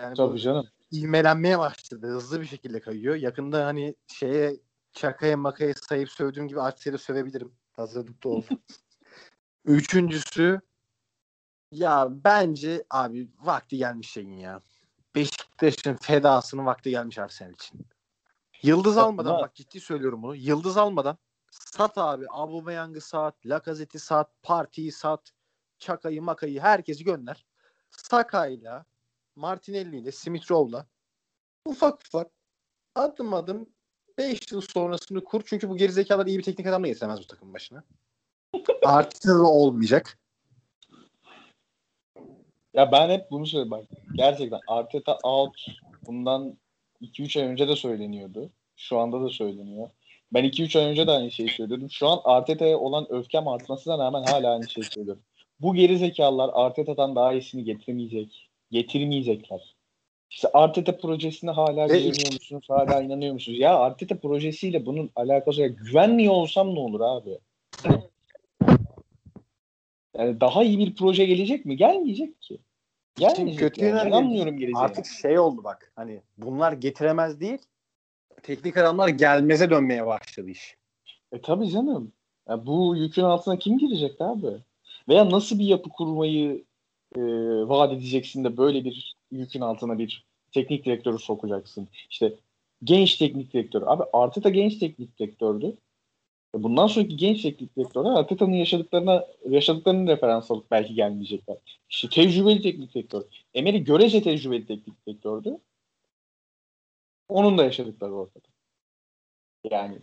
Yani 0.00 0.16
Tabii 0.16 0.40
canım. 0.40 0.66
İlmelenmeye 0.90 1.58
başladı. 1.58 2.06
Hızlı 2.06 2.40
bir 2.40 2.46
şekilde 2.46 2.80
kayıyor. 2.80 3.14
Yakında 3.14 3.66
hani 3.66 3.94
şeye 4.06 4.56
çakaya 4.92 5.36
makaya 5.36 5.74
sayıp 5.74 6.10
sövdüğüm 6.10 6.48
gibi 6.48 6.60
Arteta'yı 6.60 6.98
sövebilirim. 6.98 7.52
Hazırlıkta 7.72 8.28
olsun. 8.28 8.62
Üçüncüsü 9.64 10.60
ya 11.72 12.08
bence 12.10 12.84
abi 12.90 13.28
vakti 13.40 13.76
gelmiş 13.76 14.10
şeyin 14.10 14.32
ya. 14.32 14.60
Beşiktaş'ın 15.14 15.96
fedasının 15.96 16.66
vakti 16.66 16.90
gelmiş 16.90 17.18
Arsenal 17.18 17.52
için. 17.52 17.86
Yıldız 18.62 18.98
almadan 18.98 19.38
bak 19.40 19.54
ciddi 19.54 19.80
söylüyorum 19.80 20.22
bunu. 20.22 20.34
Yıldız 20.34 20.76
almadan 20.76 21.18
sat 21.50 21.98
abi 21.98 22.26
Aubameyang'ı 22.28 23.00
sat, 23.00 23.46
Lacazette'i 23.46 24.00
sat, 24.00 24.30
Parti'yi 24.42 24.92
sat, 24.92 25.32
Çakay'ı 25.82 26.22
Makay'ı 26.22 26.60
herkesi 26.60 27.04
gönder. 27.04 27.44
Saka'yla, 27.90 28.84
Martinelli'yle, 29.36 30.12
Smith 30.12 30.50
Rowe'la 30.50 30.86
ufak 31.66 32.02
ufak 32.06 32.30
adım 32.94 33.34
adım 33.34 33.68
5 34.18 34.52
yıl 34.52 34.60
sonrasını 34.60 35.24
kur. 35.24 35.42
Çünkü 35.46 35.68
bu 35.68 35.76
gerizekalar 35.76 36.26
iyi 36.26 36.38
bir 36.38 36.42
teknik 36.42 36.66
adam 36.66 36.82
da 36.82 36.86
getiremez 36.86 37.20
bu 37.20 37.26
takım 37.26 37.54
başına. 37.54 37.84
Arteta 38.84 39.28
da 39.28 39.46
olmayacak. 39.46 40.18
Ya 42.74 42.92
ben 42.92 43.10
hep 43.10 43.30
bunu 43.30 43.46
söylüyorum 43.46 43.70
bak. 43.70 43.98
Gerçekten 44.14 44.60
Arteta 44.66 45.18
out 45.22 45.66
bundan 46.06 46.56
2-3 47.00 47.40
ay 47.40 47.46
önce 47.46 47.68
de 47.68 47.76
söyleniyordu. 47.76 48.50
Şu 48.76 48.98
anda 48.98 49.20
da 49.20 49.28
söyleniyor. 49.28 49.90
Ben 50.32 50.44
2-3 50.44 50.78
ay 50.78 50.84
önce 50.84 51.06
de 51.06 51.10
aynı 51.10 51.30
şeyi 51.30 51.48
söylüyordum. 51.48 51.90
Şu 51.90 52.08
an 52.08 52.20
Arteta'ya 52.24 52.78
olan 52.78 53.06
öfkem 53.12 53.48
artmasına 53.48 53.98
rağmen 53.98 54.22
hala 54.22 54.52
aynı 54.52 54.68
şeyi 54.70 54.84
söylüyorum. 54.84 55.22
Bu 55.62 55.74
geri 55.74 55.98
zekalılar 55.98 56.50
Arteta'dan 56.52 57.16
daha 57.16 57.32
iyisini 57.32 57.64
getirmeyecek. 57.64 58.48
Getirmeyecekler. 58.70 59.76
İşte 60.30 60.48
Arteta 60.52 60.96
projesine 60.96 61.50
hala 61.50 61.86
güveniyor 61.86 62.32
musunuz? 62.32 62.64
Hala 62.68 63.02
inanıyor 63.02 63.32
musunuz? 63.32 63.58
Ya 63.58 63.78
Arteta 63.78 64.20
projesiyle 64.20 64.86
bunun 64.86 65.10
alakası 65.16 65.62
yok. 65.62 65.78
Güvenmiyor 65.78 66.32
olsam 66.32 66.74
ne 66.74 66.78
olur 66.78 67.00
abi? 67.00 67.38
Yani 70.16 70.40
daha 70.40 70.64
iyi 70.64 70.78
bir 70.78 70.94
proje 70.94 71.24
gelecek 71.24 71.64
mi? 71.64 71.76
Gelmeyecek 71.76 72.42
ki. 72.42 72.58
Gelmeyecek 73.16 73.58
kötü 73.58 73.84
yani. 73.84 74.08
İnanmıyorum 74.08 74.58
geleceğine. 74.58 74.78
Artık 74.78 75.06
şey 75.06 75.38
oldu 75.38 75.64
bak. 75.64 75.92
Hani 75.96 76.20
bunlar 76.38 76.72
getiremez 76.72 77.40
değil. 77.40 77.58
Teknik 78.42 78.76
adamlar 78.76 79.08
gelmeze 79.08 79.70
dönmeye 79.70 80.06
başladı 80.06 80.50
iş. 80.50 80.76
E 81.32 81.40
tabii 81.40 81.70
canım. 81.70 82.12
Ya 82.48 82.66
bu 82.66 82.96
yükün 82.96 83.22
altına 83.22 83.58
kim 83.58 83.78
girecek 83.78 84.20
abi? 84.20 84.48
Veya 85.08 85.30
nasıl 85.30 85.58
bir 85.58 85.64
yapı 85.64 85.90
kurmayı 85.90 86.64
e, 87.16 87.20
vaat 87.68 87.92
edeceksin 87.92 88.44
de 88.44 88.56
böyle 88.56 88.84
bir 88.84 89.16
yükün 89.30 89.60
altına 89.60 89.98
bir 89.98 90.24
teknik 90.52 90.84
direktörü 90.84 91.18
sokacaksın. 91.18 91.88
İşte 92.10 92.34
genç 92.84 93.16
teknik 93.16 93.52
direktör. 93.52 93.82
Abi 93.86 94.02
Arteta 94.12 94.50
genç 94.50 94.78
teknik 94.78 95.18
direktördü. 95.18 95.76
E, 96.56 96.62
Bundan 96.62 96.86
sonraki 96.86 97.16
genç 97.16 97.42
teknik 97.42 97.76
direktörler 97.76 98.10
Arteta'nın 98.10 98.52
yaşadıklarına 98.52 99.24
yaşadıklarının 99.48 100.06
referans 100.06 100.50
alıp 100.50 100.70
belki 100.70 100.94
gelmeyecekler. 100.94 101.56
İşte 101.90 102.08
tecrübeli 102.08 102.62
teknik 102.62 102.94
direktör. 102.94 103.22
Emery 103.54 103.78
görece 103.78 104.22
tecrübeli 104.22 104.66
teknik 104.66 105.06
direktördü. 105.06 105.58
Onun 107.28 107.58
da 107.58 107.64
yaşadıkları 107.64 108.12
ortada. 108.14 108.48
Yani 109.70 109.98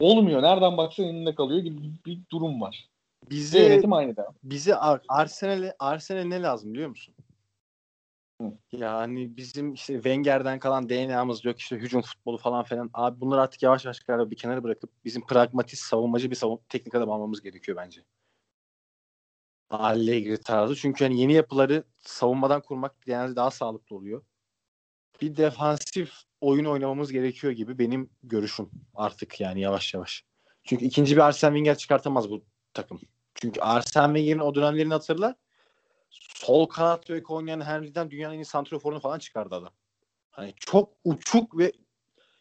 olmuyor. 0.00 0.42
Nereden 0.42 0.76
baksan 0.76 1.06
elinde 1.06 1.34
kalıyor 1.34 1.60
gibi 1.60 1.78
bir 2.06 2.18
durum 2.30 2.60
var. 2.60 2.88
Bize 3.30 3.60
Ve 3.60 3.64
yönetim 3.64 3.92
aynı 3.92 4.16
devam. 4.16 4.34
bize 4.42 4.76
Ar- 4.76 5.02
Arsenal'e 5.08 5.76
Arsenal 5.78 6.24
ne 6.24 6.42
lazım 6.42 6.72
biliyor 6.74 6.88
musun? 6.88 7.14
Hı. 8.42 8.52
Yani 8.72 9.36
bizim 9.36 9.72
işte 9.74 9.94
Wenger'den 9.94 10.58
kalan 10.58 10.88
DNA'mız 10.88 11.44
yok 11.44 11.58
işte 11.58 11.76
hücum 11.76 12.02
futbolu 12.02 12.38
falan 12.38 12.64
filan. 12.64 12.90
Abi 12.94 13.20
bunları 13.20 13.40
artık 13.40 13.62
yavaş 13.62 13.84
yavaş 13.84 14.00
galiba 14.00 14.30
bir 14.30 14.36
kenara 14.36 14.62
bırakıp 14.62 14.90
bizim 15.04 15.26
pragmatist 15.26 15.82
savunmacı 15.82 16.30
bir 16.30 16.36
savun 16.36 16.60
teknik 16.68 16.94
adam 16.94 17.10
almamız 17.10 17.42
gerekiyor 17.42 17.76
bence. 17.76 18.04
Allegri 19.70 20.40
tarzı. 20.40 20.76
Çünkü 20.76 21.04
hani 21.04 21.20
yeni 21.20 21.32
yapıları 21.32 21.84
savunmadan 21.98 22.60
kurmak 22.62 23.02
genelde 23.02 23.36
daha 23.36 23.50
sağlıklı 23.50 23.96
oluyor. 23.96 24.22
Bir 25.20 25.36
defansif 25.36 26.12
oyun 26.40 26.64
oynamamız 26.64 27.12
gerekiyor 27.12 27.52
gibi 27.52 27.78
benim 27.78 28.10
görüşüm 28.22 28.70
artık 28.94 29.40
yani 29.40 29.60
yavaş 29.60 29.94
yavaş. 29.94 30.24
Çünkü 30.64 30.84
ikinci 30.84 31.16
bir 31.16 31.20
Arsene 31.20 31.50
Wenger 31.50 31.78
çıkartamaz 31.78 32.30
bu 32.30 32.44
takım. 32.74 33.00
Çünkü 33.40 33.60
Arsene 33.60 34.06
Wenger'in 34.06 34.38
o 34.38 34.54
dönemlerini 34.54 34.92
hatırla. 34.92 35.36
Sol 36.10 36.66
kanat 36.66 37.10
bek 37.10 37.30
oynayan 37.30 37.60
Henry'den 37.60 38.10
dünyanın 38.10 38.34
en 38.34 38.38
iyi 38.38 38.44
santroforunu 38.44 39.00
falan 39.00 39.18
çıkardı 39.18 39.54
adam. 39.54 39.72
Hani 40.30 40.54
çok 40.56 40.92
uçuk 41.04 41.58
ve 41.58 41.72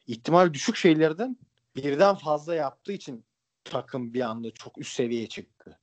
ihtimal 0.07 0.53
düşük 0.53 0.75
şeylerden 0.75 1.37
birden 1.75 2.15
fazla 2.15 2.55
yaptığı 2.55 2.91
için 2.91 3.25
takım 3.63 4.13
bir 4.13 4.21
anda 4.21 4.51
çok 4.51 4.77
üst 4.77 4.95
seviyeye 4.95 5.27
çıktı. 5.27 5.79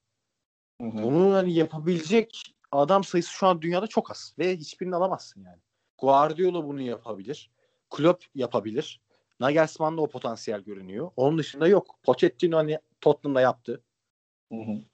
Hı 0.80 0.86
hı. 0.86 1.02
Bunu 1.02 1.34
hani 1.34 1.54
yapabilecek 1.54 2.54
adam 2.72 3.04
sayısı 3.04 3.30
şu 3.30 3.46
an 3.46 3.62
dünyada 3.62 3.86
çok 3.86 4.10
az 4.10 4.34
ve 4.38 4.56
hiçbirini 4.56 4.96
alamazsın 4.96 5.44
yani. 5.44 5.60
Guardiola 5.98 6.64
bunu 6.64 6.80
yapabilir. 6.80 7.50
Klopp 7.90 8.24
yapabilir. 8.34 9.00
Nagelsmann'da 9.40 10.02
o 10.02 10.06
potansiyel 10.06 10.60
görünüyor. 10.60 11.10
Onun 11.16 11.38
dışında 11.38 11.68
yok. 11.68 11.98
Pochettino 12.02 12.56
hani 12.56 12.78
Tottenham'da 13.00 13.40
yaptı. 13.40 13.82
Hı 14.52 14.58
hı. 14.58 14.91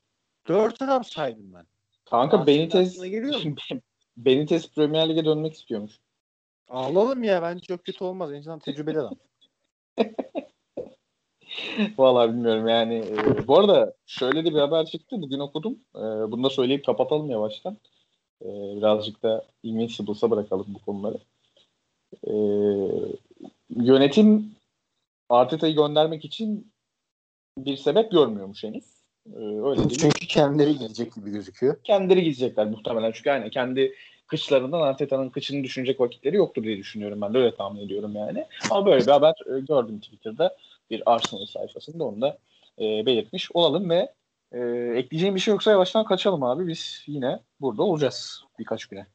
Dört 0.49 0.83
adam 0.83 1.05
saydım 1.05 1.55
ben. 1.55 1.67
Kanka 2.05 2.47
Benitez? 2.47 3.03
Benitez 4.17 4.75
Premier 4.75 5.09
Lig'e 5.09 5.25
dönmek 5.25 5.55
istiyormuş. 5.55 5.99
Alalım 6.69 7.25
ya 7.25 7.43
bence 7.43 7.61
çok 7.61 7.85
kötü 7.85 8.05
olmaz. 8.05 8.33
Azından 8.33 8.59
tecrübeli 8.59 8.99
adam. 9.01 9.17
Vallahi 11.99 12.29
bilmiyorum 12.29 12.69
yani. 12.69 12.95
e, 12.95 13.47
bu 13.47 13.59
arada 13.59 13.95
şöyle 14.07 14.45
de 14.45 14.51
bir 14.55 14.59
haber 14.59 14.87
çıktı. 14.87 15.23
Bugün 15.23 15.39
okudum. 15.39 15.79
E, 15.95 16.01
bunu 16.01 16.45
da 16.45 16.51
söyleyip 16.51 16.87
kapatalım 16.87 17.31
yavaştan. 17.31 17.77
E, 18.43 18.47
birazcık 18.77 19.23
da 19.23 19.45
Invincibles'a 19.63 20.31
bırakalım 20.31 20.67
bu 20.69 20.79
konuları. 20.79 21.19
E, 22.27 22.33
yönetim 23.71 24.55
Arteta'yı 25.29 25.75
göndermek 25.75 26.25
için 26.25 26.73
bir 27.59 27.77
sebep 27.77 28.11
görmüyormuş 28.11 28.65
henüz. 28.65 28.98
E, 29.37 29.41
öyle 29.41 29.89
değil. 29.89 29.99
Çünkü 30.01 30.27
kendileri 30.27 30.79
gelecek 30.79 31.15
gibi 31.15 31.31
gözüküyor. 31.31 31.77
kendileri 31.85 32.25
gidecekler 32.25 32.67
muhtemelen. 32.67 33.13
Çünkü 33.13 33.31
aynı 33.31 33.51
kendi 33.51 33.95
kıçlarından 34.27 34.81
Arteta'nın 34.81 35.31
kıçını 35.31 35.65
düşünecek 35.65 36.01
vakitleri 36.01 36.37
yoktur 36.37 36.63
diye 36.63 36.77
düşünüyorum 36.77 37.21
ben 37.21 37.35
de 37.35 37.39
öyle 37.39 37.55
tahmin 37.55 37.81
ediyorum 37.81 38.17
yani. 38.17 38.47
Ama 38.71 38.87
böyle 38.87 39.07
bir 39.07 39.11
haber 39.11 39.35
e, 39.47 39.61
gördüm 39.61 40.01
Twitter'da 40.01 40.57
bir 40.91 41.03
Arsenal 41.07 41.47
sayfasında 41.47 42.05
onu 42.05 42.21
da 42.21 42.39
e, 42.79 43.07
belirtmiş 43.07 43.51
olalım 43.55 43.91
ve 43.91 44.13
e, 44.53 44.59
ekleyeceğim 44.97 45.35
bir 45.35 45.41
şey 45.41 45.53
yoksa 45.53 45.71
yavaştan 45.71 46.05
kaçalım 46.05 46.43
abi. 46.43 46.67
Biz 46.67 47.05
yine 47.07 47.41
burada 47.61 47.83
olacağız 47.83 48.45
birkaç 48.59 48.87
güne. 48.87 49.07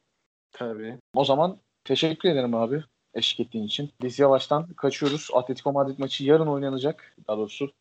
Tabii. 0.51 0.97
O 1.15 1.25
zaman 1.25 1.57
teşekkür 1.83 2.29
ederim 2.29 2.55
abi 2.55 2.83
eşlik 3.13 3.47
ettiğin 3.47 3.65
için. 3.65 3.89
Biz 4.01 4.19
yavaştan 4.19 4.73
kaçıyoruz. 4.73 5.29
Atletico 5.33 5.71
Madrid 5.71 5.99
maçı 5.99 6.25
yarın 6.25 6.47
oynanacak. 6.47 7.15
Daha 7.27 7.37
doğrusu 7.37 7.71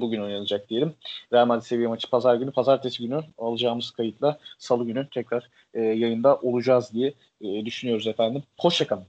bugün 0.00 0.20
oynanacak 0.20 0.70
diyelim. 0.70 0.94
Real 1.32 1.46
Madrid 1.46 1.66
seviye 1.66 1.88
maçı 1.88 2.10
pazar 2.10 2.34
günü. 2.34 2.52
Pazartesi 2.52 3.02
günü 3.02 3.20
alacağımız 3.38 3.90
kayıtla 3.90 4.38
salı 4.58 4.86
günü 4.86 5.08
tekrar 5.14 5.48
e, 5.74 5.80
yayında 5.80 6.36
olacağız 6.36 6.92
diye 6.92 7.14
e, 7.40 7.64
düşünüyoruz 7.64 8.06
efendim. 8.06 8.42
Hoşçakalın. 8.58 9.04